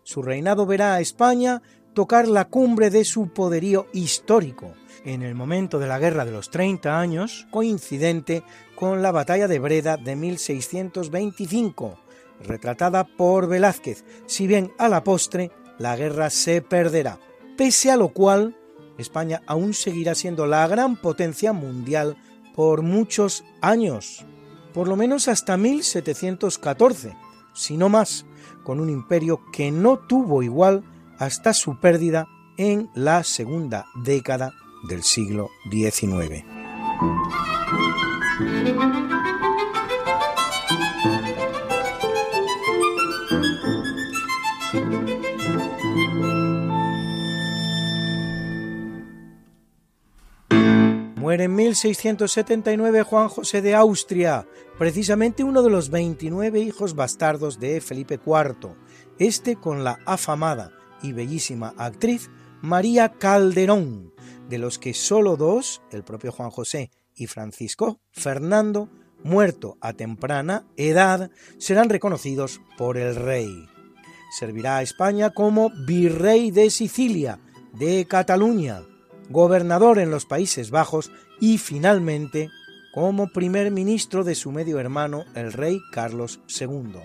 Su 0.03 0.21
reinado 0.21 0.67
verá 0.67 0.93
a 0.93 0.99
España 0.99 1.63
tocar 1.93 2.27
la 2.27 2.45
cumbre 2.45 2.89
de 2.89 3.05
su 3.05 3.27
poderío 3.27 3.87
histórico, 3.93 4.73
en 5.05 5.21
el 5.21 5.35
momento 5.35 5.79
de 5.79 5.87
la 5.87 5.99
Guerra 5.99 6.25
de 6.25 6.31
los 6.31 6.49
30 6.49 6.99
años, 6.99 7.47
coincidente 7.51 8.43
con 8.75 9.01
la 9.01 9.11
Batalla 9.11 9.47
de 9.47 9.59
Breda 9.59 9.97
de 9.97 10.15
1625, 10.15 11.99
retratada 12.41 13.03
por 13.03 13.47
Velázquez, 13.47 14.03
si 14.25 14.47
bien 14.47 14.71
a 14.77 14.89
la 14.89 15.03
postre 15.03 15.51
la 15.77 15.95
guerra 15.95 16.29
se 16.29 16.61
perderá, 16.61 17.19
pese 17.57 17.91
a 17.91 17.97
lo 17.97 18.09
cual 18.09 18.55
España 18.97 19.41
aún 19.47 19.73
seguirá 19.73 20.15
siendo 20.15 20.45
la 20.45 20.67
gran 20.67 20.95
potencia 20.95 21.53
mundial 21.53 22.17
por 22.55 22.81
muchos 22.81 23.43
años, 23.61 24.25
por 24.73 24.87
lo 24.87 24.95
menos 24.95 25.27
hasta 25.27 25.57
1714, 25.57 27.15
si 27.53 27.77
no 27.77 27.89
más, 27.89 28.25
con 28.63 28.79
un 28.79 28.89
imperio 28.89 29.41
que 29.51 29.71
no 29.71 29.99
tuvo 29.99 30.43
igual 30.43 30.83
hasta 31.23 31.53
su 31.53 31.79
pérdida 31.79 32.27
en 32.57 32.89
la 32.95 33.23
segunda 33.23 33.85
década 33.95 34.53
del 34.89 35.03
siglo 35.03 35.49
XIX. 35.71 36.43
Muere 51.15 51.45
en 51.45 51.55
1679 51.55 53.03
Juan 53.03 53.29
José 53.29 53.61
de 53.61 53.75
Austria, 53.75 54.45
precisamente 54.77 55.45
uno 55.45 55.63
de 55.63 55.69
los 55.69 55.89
29 55.89 56.59
hijos 56.59 56.95
bastardos 56.95 57.61
de 57.61 57.79
Felipe 57.79 58.19
IV, 58.23 58.75
este 59.19 59.55
con 59.55 59.85
la 59.85 59.99
afamada 60.05 60.82
y 61.03 61.11
bellísima 61.11 61.75
actriz 61.77 62.31
María 62.61 63.09
Calderón, 63.19 64.13
de 64.49 64.57
los 64.57 64.79
que 64.79 64.93
solo 64.93 65.35
dos, 65.37 65.81
el 65.91 66.03
propio 66.03 66.31
Juan 66.31 66.49
José 66.49 66.89
y 67.13 67.27
Francisco 67.27 67.99
Fernando, 68.11 68.89
muerto 69.23 69.77
a 69.81 69.93
temprana 69.93 70.65
edad, 70.77 71.29
serán 71.59 71.89
reconocidos 71.89 72.61
por 72.77 72.97
el 72.97 73.15
rey. 73.15 73.67
Servirá 74.39 74.77
a 74.77 74.81
España 74.81 75.29
como 75.29 75.69
virrey 75.85 76.51
de 76.51 76.69
Sicilia, 76.69 77.39
de 77.73 78.05
Cataluña, 78.05 78.81
gobernador 79.29 79.99
en 79.99 80.09
los 80.09 80.25
Países 80.25 80.71
Bajos 80.71 81.11
y 81.39 81.57
finalmente 81.57 82.49
como 82.93 83.27
primer 83.27 83.71
ministro 83.71 84.23
de 84.23 84.35
su 84.35 84.51
medio 84.51 84.79
hermano 84.79 85.25
el 85.33 85.51
rey 85.51 85.81
Carlos 85.91 86.39
II, 86.47 86.99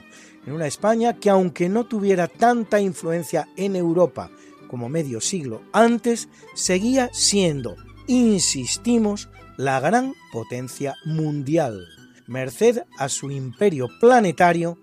en 0.47 0.53
una 0.53 0.67
España 0.67 1.15
que 1.15 1.31
aunque 1.31 1.69
no 1.69 1.87
tuviera 1.87 2.29
tanta 2.29 2.81
influencia 2.81 3.49
en 3.57 3.77
Europa 3.77 4.31
como 4.69 4.89
medio 4.89 5.21
siglo 5.21 5.63
antes, 5.73 6.29
seguía 6.55 7.11
siendo, 7.13 7.77
insistimos, 8.07 9.29
la 9.57 9.81
gran 9.81 10.15
potencia 10.33 10.95
mundial, 11.05 11.85
merced 12.27 12.83
a 12.99 13.09
su 13.09 13.31
imperio 13.31 13.89
planetario 14.01 14.79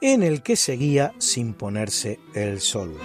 en 0.00 0.22
el 0.22 0.42
que 0.42 0.56
seguía 0.56 1.12
sin 1.18 1.54
ponerse 1.54 2.18
el 2.34 2.60
sol. 2.60 2.98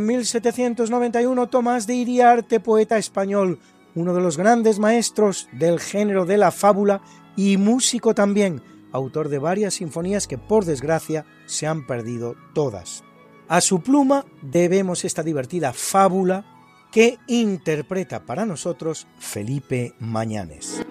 1791 0.00 1.46
Tomás 1.48 1.86
de 1.86 1.94
Iriarte, 1.94 2.60
poeta 2.60 2.98
español, 2.98 3.58
uno 3.94 4.14
de 4.14 4.20
los 4.20 4.36
grandes 4.36 4.78
maestros 4.78 5.48
del 5.52 5.80
género 5.80 6.26
de 6.26 6.36
la 6.36 6.50
fábula 6.50 7.00
y 7.36 7.56
músico 7.56 8.14
también, 8.14 8.62
autor 8.92 9.28
de 9.28 9.38
varias 9.38 9.74
sinfonías 9.74 10.26
que 10.26 10.38
por 10.38 10.64
desgracia 10.64 11.24
se 11.46 11.66
han 11.66 11.86
perdido 11.86 12.34
todas. 12.54 13.04
A 13.48 13.60
su 13.60 13.80
pluma 13.80 14.24
debemos 14.42 15.04
esta 15.04 15.22
divertida 15.22 15.72
fábula 15.72 16.44
que 16.90 17.18
interpreta 17.26 18.24
para 18.24 18.46
nosotros 18.46 19.06
Felipe 19.18 19.94
Mañanes. 19.98 20.84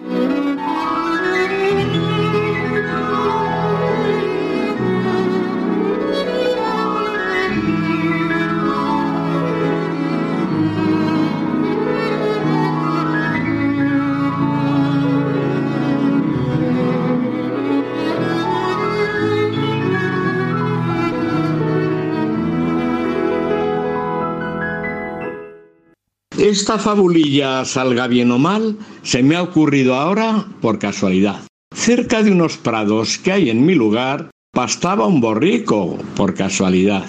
Esta 26.46 26.78
fabulilla, 26.78 27.64
salga 27.64 28.06
bien 28.06 28.30
o 28.30 28.38
mal, 28.38 28.78
se 29.02 29.20
me 29.20 29.34
ha 29.34 29.42
ocurrido 29.42 29.96
ahora 29.96 30.46
por 30.60 30.78
casualidad. 30.78 31.40
Cerca 31.74 32.22
de 32.22 32.30
unos 32.30 32.56
prados 32.56 33.18
que 33.18 33.32
hay 33.32 33.50
en 33.50 33.66
mi 33.66 33.74
lugar, 33.74 34.30
pastaba 34.52 35.08
un 35.08 35.20
borrico, 35.20 35.98
por 36.14 36.34
casualidad. 36.34 37.08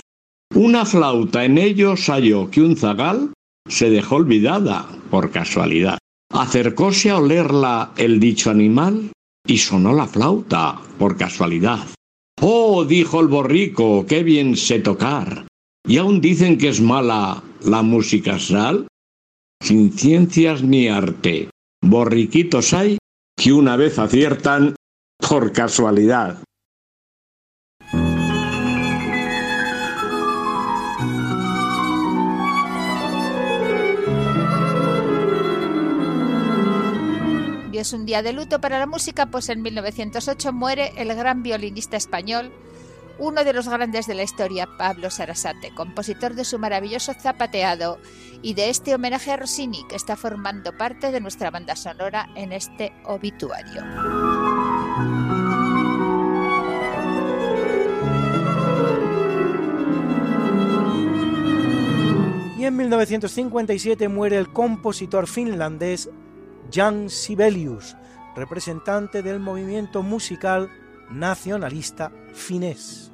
Una 0.56 0.86
flauta 0.86 1.46
en 1.46 1.60
ellos 1.60 2.08
halló 2.08 2.50
que 2.50 2.62
un 2.62 2.78
zagal 2.78 3.32
se 3.70 3.92
dejó 3.92 4.16
olvidada, 4.16 4.88
por 5.12 5.30
casualidad. 5.30 6.00
Acercóse 6.34 7.12
a 7.12 7.20
olerla 7.20 7.92
el 7.96 8.20
dicho 8.20 8.50
animal 8.50 9.12
y 9.46 9.60
sonó 9.60 9.94
la 9.94 10.08
flauta, 10.08 10.82
por 10.98 11.16
casualidad. 11.16 11.86
Oh, 12.42 12.86
dijo 12.86 13.20
el 13.22 13.28
borrico, 13.28 14.04
qué 14.08 14.24
bien 14.24 14.58
sé 14.58 14.80
tocar. 14.80 15.46
Y 15.88 15.98
aún 15.98 16.22
dicen 16.22 16.58
que 16.58 16.70
es 16.70 16.82
mala 16.82 17.44
la 17.64 17.84
música 17.84 18.40
sal 18.40 18.88
sin 19.68 19.92
ciencias 19.92 20.64
ni 20.64 20.88
arte. 20.88 21.50
Borriquitos 21.82 22.74
hay 22.74 22.98
que 23.36 23.52
una 23.52 23.76
vez 23.76 24.00
aciertan 24.00 24.76
por 25.20 25.52
casualidad. 25.52 26.42
Y 37.74 37.78
es 37.78 37.92
un 37.92 38.06
día 38.06 38.24
de 38.24 38.32
luto 38.32 38.62
para 38.62 38.80
la 38.80 38.86
música, 38.86 39.26
pues 39.26 39.50
en 39.50 39.62
1908 39.64 40.54
muere 40.54 40.94
el 40.96 41.14
gran 41.14 41.44
violinista 41.44 41.98
español 41.98 42.54
uno 43.20 43.44
de 43.44 43.54
los 43.54 43.68
grandes 43.68 44.08
de 44.08 44.16
la 44.16 44.24
historia, 44.24 44.68
Pablo 44.78 45.10
Sarasate, 45.10 45.74
compositor 45.74 46.36
de 46.36 46.46
su 46.46 46.60
maravilloso 46.60 47.14
zapateado 47.14 48.00
y 48.42 48.54
de 48.54 48.70
este 48.70 48.94
homenaje 48.94 49.32
a 49.32 49.38
Rossini 49.38 49.86
que 49.88 49.96
está 49.96 50.16
formando 50.16 50.78
parte 50.78 51.12
de 51.12 51.20
nuestra 51.20 51.50
banda 51.50 51.76
sonora 51.76 52.30
en 52.36 52.54
este 52.54 52.94
obituario. 53.06 53.84
Y 62.58 62.66
en 62.66 62.76
1957 62.76 64.08
muere 64.10 64.38
el 64.38 64.52
compositor 64.52 65.28
finlandés 65.28 66.10
Jan 66.72 67.10
Sibelius, 67.10 67.96
representante 68.36 69.24
del 69.24 69.40
movimiento 69.40 70.04
musical 70.04 70.70
nacionalista 71.10 72.12
finés. 72.34 73.12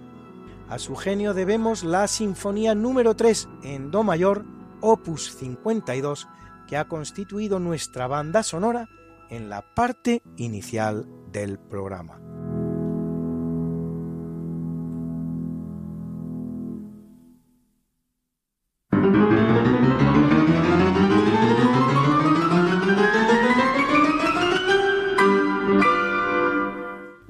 A 0.70 0.80
su 0.80 0.96
genio 0.96 1.34
debemos 1.34 1.84
la 1.84 2.08
Sinfonía 2.08 2.74
número 2.76 3.16
3 3.16 3.50
en 3.64 3.91
Do 3.91 4.04
mayor, 4.04 4.46
opus 4.82 5.36
52, 5.36 6.28
que 6.68 6.78
ha 6.78 6.88
constituido 6.88 7.60
nuestra 7.60 8.08
banda 8.08 8.44
sonora 8.44 8.89
en 9.30 9.50
la 9.50 9.62
parte 9.74 10.22
inicial 10.38 11.08
del 11.32 11.60
programa. 11.60 12.20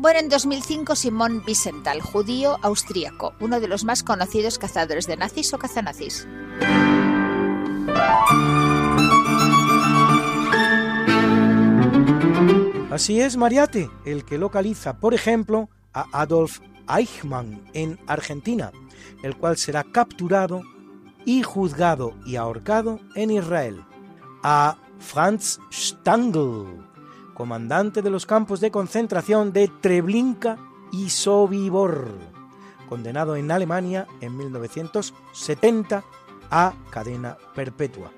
Muere 0.04 0.20
en 0.20 0.28
2005 0.28 0.98
Simón 0.98 1.42
Wiesenthal, 1.48 2.02
judío 2.02 2.60
austríaco, 2.62 3.36
uno 3.40 3.62
de 3.62 3.70
los 3.70 3.86
más 3.86 4.04
conocidos 4.04 4.60
cazadores 4.60 5.08
de 5.08 5.16
nazis 5.16 5.54
o 5.54 5.58
cazanazis. 5.58 6.28
Así 12.92 13.22
es 13.22 13.38
Mariate, 13.38 13.90
el 14.04 14.26
que 14.26 14.38
localiza, 14.38 14.98
por 15.00 15.14
ejemplo, 15.14 15.70
a 15.94 16.06
Adolf 16.12 16.60
Eichmann 16.90 17.64
en 17.72 17.98
Argentina, 18.06 18.74
el 19.24 19.38
cual 19.38 19.56
será 19.56 19.86
capturado 19.86 20.64
y 21.24 21.44
juzgado 21.44 22.14
y 22.26 22.36
ahorcado 22.36 23.00
en 23.16 23.32
Israel, 23.32 23.86
a 24.44 24.78
Franz 25.00 25.60
Stangl, 25.72 26.93
comandante 27.34 28.02
de 28.02 28.10
los 28.10 28.26
campos 28.26 28.60
de 28.60 28.72
concentración 28.72 29.54
de 29.54 29.68
Treblinka 29.68 30.58
y 30.92 31.10
Sobibor, 31.10 32.08
condenado 32.88 33.36
en 33.36 33.52
Alemania 33.52 34.08
en 34.22 34.38
1970 34.38 36.04
a 36.52 36.74
cadena 36.92 37.38
perpetua, 37.56 38.12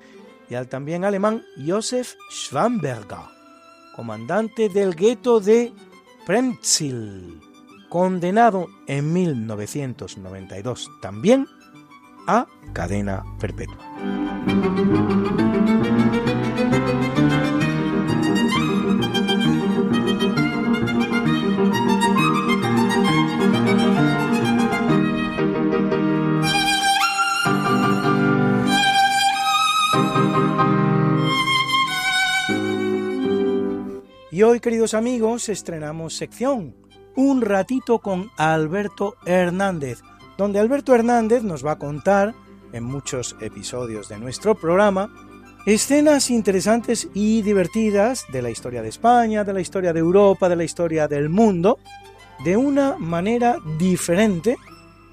y 0.50 0.56
al 0.56 0.68
también 0.68 1.06
alemán 1.06 1.44
Josef 1.66 2.16
Schwamberger, 2.30 3.18
comandante 3.96 4.70
del 4.70 4.96
gueto 4.96 5.40
de 5.40 5.74
Premzil, 6.26 7.40
condenado 7.90 8.68
en 8.88 9.14
1992 9.14 10.92
también 11.02 11.48
a 12.28 12.48
cadena 12.74 13.24
perpetua. 13.40 13.78
Y 34.36 34.44
hoy, 34.44 34.60
queridos 34.60 34.94
amigos, 34.94 35.48
estrenamos 35.48 36.18
sección, 36.18 36.76
un 37.16 37.40
ratito 37.40 38.00
con 38.00 38.30
Alberto 38.36 39.16
Hernández, 39.26 40.02
donde 40.38 40.60
Alberto 40.60 40.94
Hernández 40.94 41.42
nos 41.42 41.66
va 41.66 41.72
a 41.72 41.80
contar, 41.80 42.36
en 42.74 42.84
muchos 42.84 43.38
episodios 43.40 44.10
de 44.10 44.20
nuestro 44.20 44.54
programa, 44.54 45.10
escenas 45.66 46.30
interesantes 46.30 47.08
y 47.14 47.44
divertidas 47.44 48.26
de 48.30 48.42
la 48.42 48.50
historia 48.50 48.82
de 48.82 48.90
España, 48.90 49.46
de 49.46 49.54
la 49.54 49.62
historia 49.62 49.94
de 49.94 50.02
Europa, 50.02 50.50
de 50.50 50.58
la 50.58 50.66
historia 50.66 51.08
del 51.08 51.30
mundo, 51.30 51.80
de 52.44 52.58
una 52.58 52.98
manera 52.98 53.56
diferente, 53.80 54.58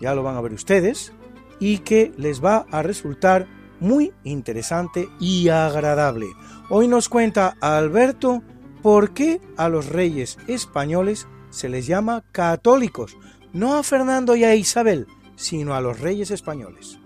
ya 0.01 0.17
lo 0.17 0.25
van 0.25 0.35
a 0.35 0.41
ver 0.41 0.53
ustedes, 0.53 1.13
y 1.61 1.79
que 1.79 2.11
les 2.17 2.45
va 2.45 2.67
a 2.73 2.83
resultar 2.83 3.47
muy 3.79 4.13
interesante 4.25 5.09
y 5.21 5.49
agradable. 5.49 6.27
Hoy 6.71 6.89
nos 6.89 7.09
cuenta 7.09 7.57
Alberto 7.61 8.43
por 8.83 9.15
qué 9.15 9.41
a 9.57 9.69
los 9.69 9.87
reyes 9.87 10.39
españoles 10.49 11.29
se 11.51 11.69
les 11.69 11.87
llama 11.87 12.25
católicos, 12.33 13.17
no 13.53 13.77
a 13.77 13.83
Fernando 13.83 14.35
y 14.37 14.45
a 14.45 14.55
Isabel, 14.55 15.07
sino 15.37 15.75
a 15.75 15.81
los 15.81 15.99
reyes 16.01 16.31
españoles. 16.31 16.99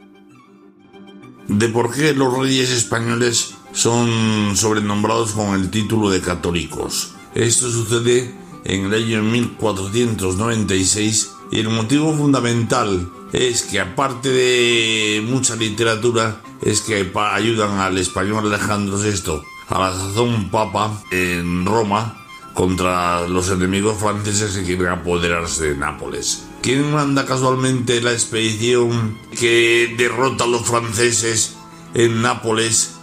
De 1.49 1.69
por 1.69 1.95
qué 1.95 2.13
los 2.13 2.37
reyes 2.37 2.71
españoles 2.71 3.55
son 3.73 4.57
sobrenombrados 4.57 5.33
con 5.33 5.55
el 5.55 5.71
título 5.71 6.11
de 6.11 6.21
católicos. 6.21 7.15
Esto 7.35 7.71
sucede 7.71 8.35
en 8.65 8.87
el 8.87 8.95
año 8.95 9.23
1496 9.23 11.31
y 11.53 11.61
el 11.61 11.69
motivo 11.69 12.13
fundamental 12.15 13.09
es 13.33 13.63
que 13.63 13.81
aparte 13.81 14.31
de 14.31 15.23
mucha 15.25 15.55
literatura 15.57 16.41
es 16.63 16.81
que 16.81 17.13
ayudan 17.15 17.79
al 17.79 17.99
español 17.99 18.47
Alejandro 18.47 18.99
VI, 18.99 19.43
a 19.69 19.79
la 19.79 19.93
sazón 19.93 20.51
papa 20.51 21.03
en 21.11 21.67
Roma, 21.67 22.27
contra 22.57 23.29
los 23.29 23.51
enemigos 23.51 23.99
franceses 23.99 24.57
que 24.57 24.65
quieren 24.65 24.89
apoderarse 24.89 25.69
de 25.69 25.77
Nápoles. 25.77 26.47
¿Quién 26.63 26.91
manda 26.91 27.27
casualmente 27.27 28.01
la 28.01 28.13
expedición 28.13 29.19
que 29.39 29.95
derrota 29.99 30.45
a 30.45 30.47
los 30.47 30.63
franceses 30.63 31.59
en 31.93 32.23
Nápoles? 32.23 32.97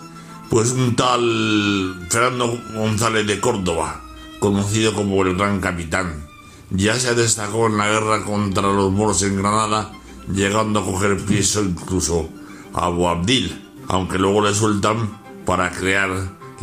Pues 0.49 0.71
un 0.71 0.95
tal 0.95 2.07
Fernando 2.09 2.59
González 2.73 3.27
de 3.27 3.39
Córdoba, 3.39 4.01
conocido 4.39 4.95
como 4.95 5.21
el 5.23 5.37
Gran 5.37 5.61
Capitán. 5.61 6.25
Ya 6.71 6.99
se 6.99 7.13
destacó 7.13 7.67
en 7.67 7.77
la 7.77 7.89
guerra 7.89 8.23
contra 8.23 8.63
los 8.63 8.91
moros 8.91 9.21
en 9.21 9.37
Granada, 9.37 9.91
llegando 10.33 10.79
a 10.79 10.85
coger 10.85 11.23
piso 11.23 11.61
incluso 11.63 12.27
a 12.73 12.89
Boabdil, 12.89 13.69
aunque 13.87 14.17
luego 14.17 14.41
le 14.41 14.55
sueltan 14.55 15.21
para 15.45 15.69
crear 15.69 16.09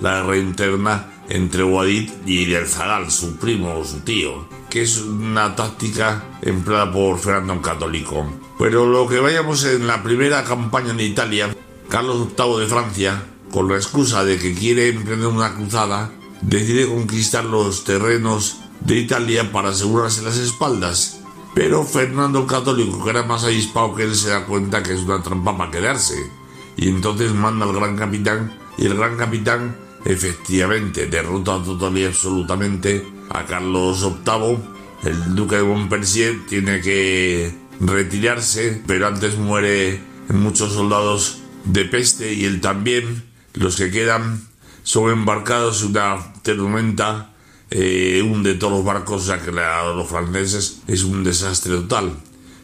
la 0.00 0.20
guerra 0.20 0.36
interna 0.36 1.06
entre 1.28 1.62
Guadid 1.62 2.10
y 2.26 2.52
el 2.52 2.66
Zagal, 2.66 3.10
su 3.10 3.36
primo 3.36 3.78
o 3.78 3.84
su 3.84 4.00
tío, 4.00 4.48
que 4.68 4.82
es 4.82 4.98
una 4.98 5.54
táctica 5.54 6.24
empleada 6.42 6.92
por 6.92 7.18
Fernando 7.18 7.54
el 7.54 7.60
Católico. 7.60 8.26
Pero 8.58 8.86
lo 8.86 9.06
que 9.06 9.20
vayamos 9.20 9.64
en 9.64 9.86
la 9.86 10.02
primera 10.02 10.44
campaña 10.44 10.90
en 10.90 11.00
Italia, 11.00 11.56
Carlos 11.88 12.28
VIII 12.36 12.60
de 12.60 12.66
Francia, 12.66 13.22
con 13.52 13.68
la 13.68 13.76
excusa 13.76 14.24
de 14.24 14.38
que 14.38 14.54
quiere 14.54 14.88
emprender 14.88 15.28
una 15.28 15.54
cruzada, 15.54 16.10
decide 16.40 16.86
conquistar 16.86 17.44
los 17.44 17.84
terrenos 17.84 18.58
de 18.80 18.98
Italia 18.98 19.52
para 19.52 19.70
asegurarse 19.70 20.22
las 20.22 20.36
espaldas. 20.36 21.20
Pero 21.54 21.84
Fernando 21.84 22.40
el 22.40 22.46
Católico, 22.46 23.02
que 23.02 23.10
era 23.10 23.22
más 23.24 23.44
avispado 23.44 23.94
que 23.94 24.04
él, 24.04 24.14
se 24.14 24.30
da 24.30 24.46
cuenta 24.46 24.82
que 24.82 24.94
es 24.94 25.00
una 25.00 25.22
trampa 25.22 25.56
para 25.56 25.70
quedarse. 25.70 26.30
Y 26.76 26.88
entonces 26.88 27.32
manda 27.32 27.66
al 27.66 27.74
gran 27.74 27.96
capitán, 27.96 28.56
y 28.78 28.86
el 28.86 28.94
gran 28.96 29.16
capitán 29.16 29.76
efectivamente 30.04 31.06
derrota 31.06 31.62
total 31.62 31.98
y 31.98 32.04
absolutamente 32.04 33.06
a 33.30 33.44
Carlos 33.44 34.06
VIII. 34.24 34.58
El 35.04 35.34
duque 35.34 35.56
de 35.56 35.62
Montpensier 35.62 36.46
tiene 36.48 36.80
que 36.80 37.54
retirarse, 37.80 38.82
pero 38.86 39.06
antes 39.06 39.36
muere 39.36 40.00
muchos 40.28 40.72
soldados 40.72 41.38
de 41.64 41.84
peste 41.84 42.32
y 42.34 42.44
él 42.44 42.60
también. 42.60 43.24
Los 43.54 43.76
que 43.76 43.90
quedan 43.90 44.46
son 44.82 45.10
embarcados 45.10 45.82
en 45.82 45.90
una 45.90 46.32
tormenta, 46.42 47.32
eh, 47.70 48.22
hunde 48.22 48.54
todos 48.54 48.74
los 48.74 48.84
barcos, 48.84 49.22
o 49.22 49.26
sea 49.26 49.40
que 49.40 49.50
a 49.58 49.92
los 49.94 50.08
franceses 50.08 50.82
es 50.86 51.02
un 51.04 51.24
desastre 51.24 51.72
total. 51.72 52.12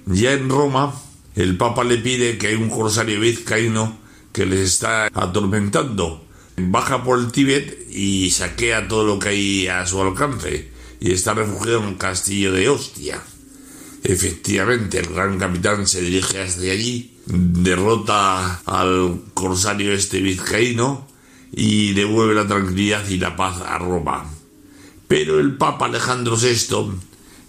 Ya 0.06 0.32
en 0.32 0.48
Roma, 0.48 0.94
el 1.34 1.56
Papa 1.56 1.84
le 1.84 1.98
pide 1.98 2.38
que 2.38 2.48
hay 2.48 2.54
un 2.54 2.68
corsario 2.68 3.18
vizcaíno 3.20 3.98
que 4.32 4.46
les 4.46 4.60
está 4.60 5.08
atormentando 5.12 6.25
baja 6.56 7.02
por 7.02 7.18
el 7.18 7.32
Tíbet 7.32 7.88
y 7.90 8.30
saquea 8.30 8.88
todo 8.88 9.04
lo 9.04 9.18
que 9.18 9.28
hay 9.30 9.68
a 9.68 9.86
su 9.86 10.00
alcance 10.00 10.70
y 11.00 11.12
está 11.12 11.34
refugiado 11.34 11.80
en 11.80 11.86
un 11.86 11.94
castillo 11.94 12.52
de 12.52 12.68
Ostia. 12.68 13.22
Efectivamente, 14.02 14.98
el 14.98 15.08
gran 15.08 15.38
capitán 15.38 15.86
se 15.86 16.00
dirige 16.00 16.42
hacia 16.42 16.72
allí, 16.72 17.14
derrota 17.26 18.60
al 18.64 19.20
corsario 19.34 19.92
este 19.92 20.20
vizcaíno 20.20 21.08
y 21.52 21.92
devuelve 21.92 22.34
la 22.34 22.46
tranquilidad 22.46 23.06
y 23.08 23.18
la 23.18 23.36
paz 23.36 23.60
a 23.60 23.78
Roma. 23.78 24.30
Pero 25.08 25.38
el 25.40 25.56
Papa 25.56 25.86
Alejandro 25.86 26.36
VI 26.36 26.92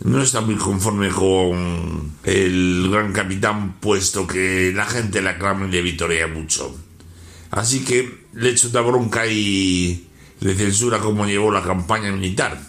no 0.03 0.21
está 0.21 0.41
muy 0.41 0.55
conforme 0.55 1.09
con 1.09 2.17
el 2.23 2.89
gran 2.89 3.13
capitán, 3.13 3.77
puesto 3.79 4.27
que 4.27 4.71
la 4.75 4.85
gente 4.85 5.21
le 5.21 5.29
aclama 5.29 5.67
y 5.67 5.71
le 5.71 5.81
vitorea 5.81 6.27
mucho. 6.27 6.86
Así 7.51 7.83
que 7.83 8.25
le 8.33 8.49
echa 8.49 8.67
una 8.67 8.81
bronca 8.81 9.25
y 9.27 10.07
le 10.39 10.55
censura 10.55 10.99
cómo 10.99 11.25
llevó 11.25 11.51
la 11.51 11.63
campaña 11.63 12.11
militar. 12.11 12.61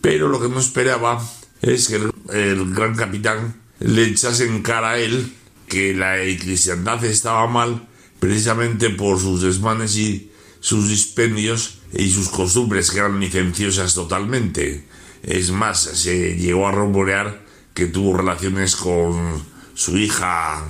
Pero 0.00 0.28
lo 0.28 0.40
que 0.40 0.48
no 0.48 0.60
esperaba 0.60 1.22
es 1.62 1.88
que 1.88 1.96
el, 1.96 2.74
gran 2.74 2.94
capitán 2.94 3.60
le 3.80 4.04
echase 4.04 4.46
en 4.46 4.62
cara 4.62 4.92
a 4.92 4.98
él 4.98 5.32
que 5.66 5.94
la 5.94 6.16
cristiandad 6.38 7.04
estaba 7.04 7.46
mal 7.46 7.88
precisamente 8.20 8.90
por 8.90 9.18
sus 9.18 9.42
desmanes 9.42 9.96
y 9.96 10.30
sus 10.60 10.88
dispendios 10.88 11.78
y 11.92 12.10
sus 12.10 12.28
costumbres 12.28 12.90
que 12.90 12.98
eran 12.98 13.20
licenciosas 13.20 13.94
totalmente. 13.94 14.86
Es 15.22 15.50
más, 15.50 15.80
se 15.80 16.36
llegó 16.36 16.68
a 16.68 16.72
rumorear 16.72 17.42
que 17.72 17.86
tuvo 17.86 18.16
relaciones 18.16 18.76
con 18.76 19.42
su 19.74 19.98
hija 19.98 20.64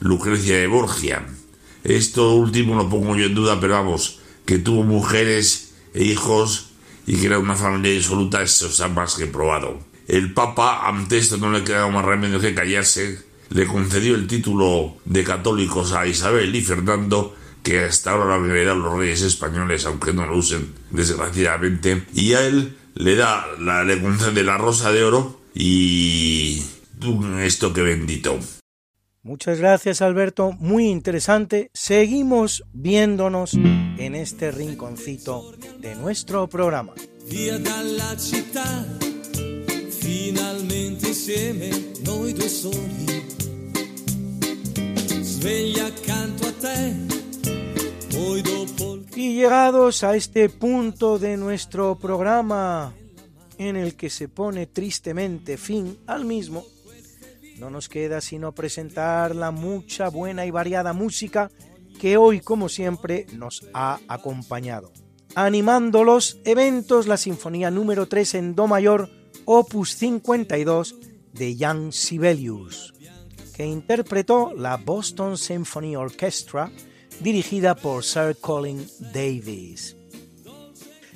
Lucrecia 0.00 0.58
de 0.58 0.66
Borgia 0.66 1.26
esto 1.86 2.34
último 2.34 2.74
lo 2.74 2.88
pongo 2.88 3.16
yo 3.16 3.26
en 3.26 3.34
duda, 3.34 3.60
pero 3.60 3.74
vamos, 3.74 4.18
que 4.44 4.58
tuvo 4.58 4.82
mujeres 4.82 5.74
e 5.94 6.04
hijos 6.04 6.70
y 7.06 7.16
que 7.16 7.26
era 7.26 7.38
una 7.38 7.54
familia 7.54 7.92
disoluta, 7.92 8.42
eso 8.42 8.66
está 8.66 8.88
más 8.88 9.14
que 9.14 9.26
probado. 9.26 9.78
El 10.08 10.32
Papa, 10.32 10.88
ante 10.88 11.18
esto 11.18 11.36
no 11.36 11.50
le 11.50 11.62
quedaba 11.62 11.90
más 11.90 12.04
remedio 12.04 12.40
que 12.40 12.54
callarse, 12.54 13.20
le 13.50 13.66
concedió 13.66 14.16
el 14.16 14.26
título 14.26 14.96
de 15.04 15.22
católicos 15.22 15.92
a 15.92 16.06
Isabel 16.06 16.54
y 16.54 16.62
Fernando, 16.62 17.36
que 17.62 17.84
hasta 17.84 18.12
ahora 18.12 18.38
lo 18.38 18.46
heredado 18.46 18.78
los 18.78 18.98
reyes 18.98 19.22
españoles, 19.22 19.86
aunque 19.86 20.12
no 20.12 20.26
lo 20.26 20.36
usen, 20.36 20.72
desgraciadamente, 20.90 22.04
y 22.14 22.34
a 22.34 22.46
él 22.46 22.76
le 22.94 23.14
da, 23.14 23.46
la, 23.60 23.84
le 23.84 24.00
concede 24.00 24.42
la 24.42 24.58
rosa 24.58 24.90
de 24.90 25.04
oro 25.04 25.40
y 25.54 26.62
esto 27.42 27.72
que 27.72 27.82
bendito. 27.82 28.38
Muchas 29.26 29.58
gracias 29.58 30.02
Alberto, 30.02 30.52
muy 30.60 30.86
interesante. 30.86 31.68
Seguimos 31.74 32.62
viéndonos 32.72 33.54
en 33.54 34.14
este 34.14 34.52
rinconcito 34.52 35.50
de 35.80 35.96
nuestro 35.96 36.46
programa. 36.46 36.94
Via 37.28 37.58
dalla 37.58 38.16
città, 38.16 38.86
finalmente 39.90 41.08
insieme 41.08 41.70
noi 42.04 42.34
due 42.34 42.48
soli. 42.48 43.24
Sveglia 45.24 45.86
accanto 45.86 46.46
a 46.46 46.52
te, 46.52 46.94
poi 48.14 48.42
dopo... 48.42 49.00
Y 49.16 49.34
llegados 49.34 50.04
a 50.04 50.14
este 50.14 50.48
punto 50.48 51.18
de 51.18 51.36
nuestro 51.36 51.96
programa 51.96 52.94
en 53.58 53.74
el 53.74 53.96
que 53.96 54.08
se 54.08 54.28
pone 54.28 54.68
tristemente 54.68 55.56
fin 55.56 55.98
al 56.06 56.24
mismo, 56.24 56.64
no 57.58 57.70
nos 57.70 57.88
queda 57.88 58.20
sino 58.20 58.52
presentar 58.52 59.34
la 59.34 59.50
mucha 59.50 60.08
buena 60.08 60.46
y 60.46 60.50
variada 60.50 60.92
música 60.92 61.50
que 61.98 62.16
hoy, 62.16 62.40
como 62.40 62.68
siempre, 62.68 63.26
nos 63.32 63.66
ha 63.72 63.98
acompañado. 64.08 64.92
Animando 65.34 66.04
los 66.04 66.38
eventos, 66.44 67.06
la 67.06 67.16
Sinfonía 67.16 67.70
número 67.70 68.06
3 68.06 68.34
en 68.34 68.54
Do 68.54 68.66
mayor, 68.66 69.10
opus 69.44 69.94
52 69.96 70.94
de 71.32 71.56
Jan 71.58 71.92
Sibelius, 71.92 72.94
que 73.54 73.66
interpretó 73.66 74.52
la 74.54 74.76
Boston 74.76 75.36
Symphony 75.36 75.96
Orchestra 75.96 76.70
dirigida 77.20 77.74
por 77.74 78.04
Sir 78.04 78.36
Colin 78.40 78.86
Davis. 79.12 79.96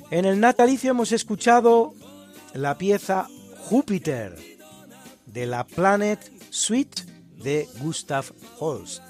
En 0.09 0.25
el 0.25 0.39
natalicio 0.39 0.91
hemos 0.91 1.11
escuchado 1.11 1.93
la 2.53 2.77
pieza 2.77 3.27
Júpiter 3.59 4.50
de 5.31 5.45
la 5.45 5.65
Planet 5.65 6.19
Suite 6.49 7.03
de 7.37 7.67
Gustav 7.79 8.25
Holst, 8.59 9.01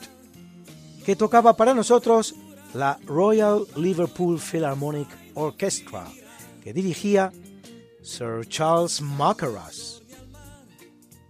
que 1.06 1.16
tocaba 1.16 1.56
para 1.56 1.74
nosotros 1.74 2.36
la 2.74 3.00
Royal 3.06 3.66
Liverpool 3.76 4.40
Philharmonic 4.40 5.08
Orchestra, 5.34 6.08
que 6.64 6.74
dirigía 6.74 7.32
Sir 8.02 8.48
Charles 8.48 9.02
Mackerras. 9.02 10.02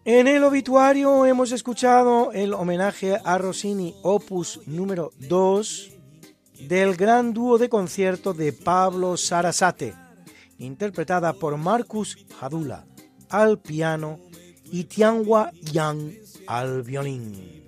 En 0.03 0.27
el 0.27 0.43
obituario 0.43 1.25
hemos 1.25 1.51
escuchado 1.51 2.31
el 2.31 2.53
homenaje 2.53 3.19
a 3.23 3.37
Rossini, 3.37 3.95
opus 4.01 4.59
número 4.65 5.11
2 5.19 5.91
del 6.67 6.95
gran 6.95 7.33
dúo 7.33 7.57
de 7.57 7.69
concierto 7.69 8.33
de 8.33 8.53
Pablo 8.53 9.17
Sarasate, 9.17 9.93
interpretada 10.57 11.33
por 11.33 11.57
Marcus 11.57 12.17
Hadula 12.39 12.85
al 13.29 13.59
piano 13.59 14.19
y 14.71 14.85
Tianhua 14.85 15.51
Yang 15.61 16.17
al 16.47 16.81
violín. 16.83 17.63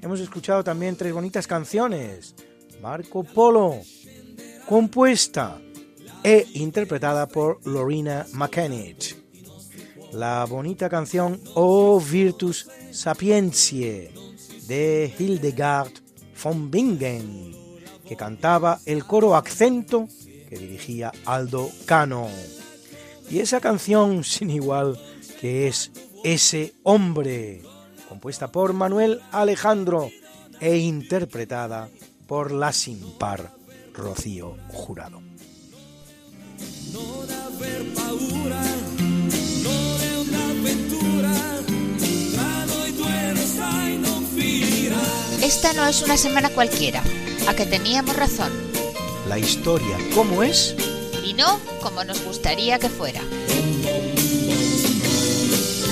Hemos 0.00 0.20
escuchado 0.20 0.64
también 0.64 0.96
tres 0.96 1.12
bonitas 1.12 1.46
canciones. 1.46 2.34
Marco 2.82 3.22
Polo, 3.22 3.76
compuesta 4.68 5.60
e 6.24 6.46
interpretada 6.54 7.28
por 7.28 7.64
Lorena 7.66 8.26
McKennitt. 8.32 9.14
La 10.12 10.44
bonita 10.44 10.90
canción 10.90 11.40
O 11.54 12.00
Virtus 12.00 12.68
Sapientiae 12.90 14.12
de 14.66 15.12
Hildegard 15.18 15.92
von 16.42 16.70
Bingen, 16.70 17.52
que 18.06 18.16
cantaba 18.16 18.80
el 18.84 19.04
coro 19.06 19.36
Accento 19.36 20.08
que 20.48 20.58
dirigía 20.58 21.12
Aldo 21.24 21.70
Cano. 21.86 22.28
Y 23.30 23.38
esa 23.38 23.60
canción 23.60 24.22
sin 24.24 24.50
igual 24.50 24.98
que 25.42 25.66
es 25.66 25.90
Ese 26.22 26.72
hombre, 26.84 27.62
compuesta 28.08 28.52
por 28.52 28.74
Manuel 28.74 29.20
Alejandro 29.32 30.08
e 30.60 30.76
interpretada 30.76 31.88
por 32.28 32.52
la 32.52 32.72
sin 32.72 33.00
par 33.18 33.50
Rocío 33.92 34.56
Jurado. 34.68 35.20
Esta 45.42 45.72
no 45.72 45.84
es 45.88 46.02
una 46.02 46.16
semana 46.16 46.50
cualquiera, 46.50 47.02
a 47.48 47.54
que 47.54 47.66
teníamos 47.66 48.14
razón. 48.14 48.52
La 49.28 49.40
historia, 49.40 49.98
¿cómo 50.14 50.44
es? 50.44 50.76
Y 51.24 51.32
no 51.32 51.58
como 51.82 52.04
nos 52.04 52.24
gustaría 52.24 52.78
que 52.78 52.88
fuera. 52.88 53.22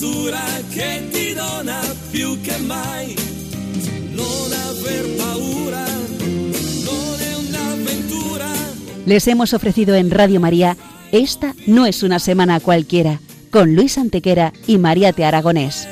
Bronzatura 0.00 0.40
che 0.72 1.08
ti 1.12 1.34
dona 1.34 1.80
più 2.10 2.40
che 2.40 2.56
mai. 2.58 3.14
Non 4.10 4.52
aver 4.68 5.16
paura, 5.16 5.84
non 6.84 7.20
è 7.20 7.34
un'avventura. 7.36 8.46
Les 9.06 9.26
hemos 9.28 9.52
ofrecido 9.52 9.94
en 9.94 10.10
Radio 10.10 10.40
María 10.40 10.76
Esta 11.12 11.54
no 11.66 11.86
es 11.86 12.02
una 12.02 12.18
semana 12.18 12.60
cualquiera, 12.60 13.20
con 13.50 13.74
Luis 13.74 13.98
Antequera 13.98 14.52
y 14.66 14.78
Mariate 14.78 15.24
Aragonés. 15.24 15.88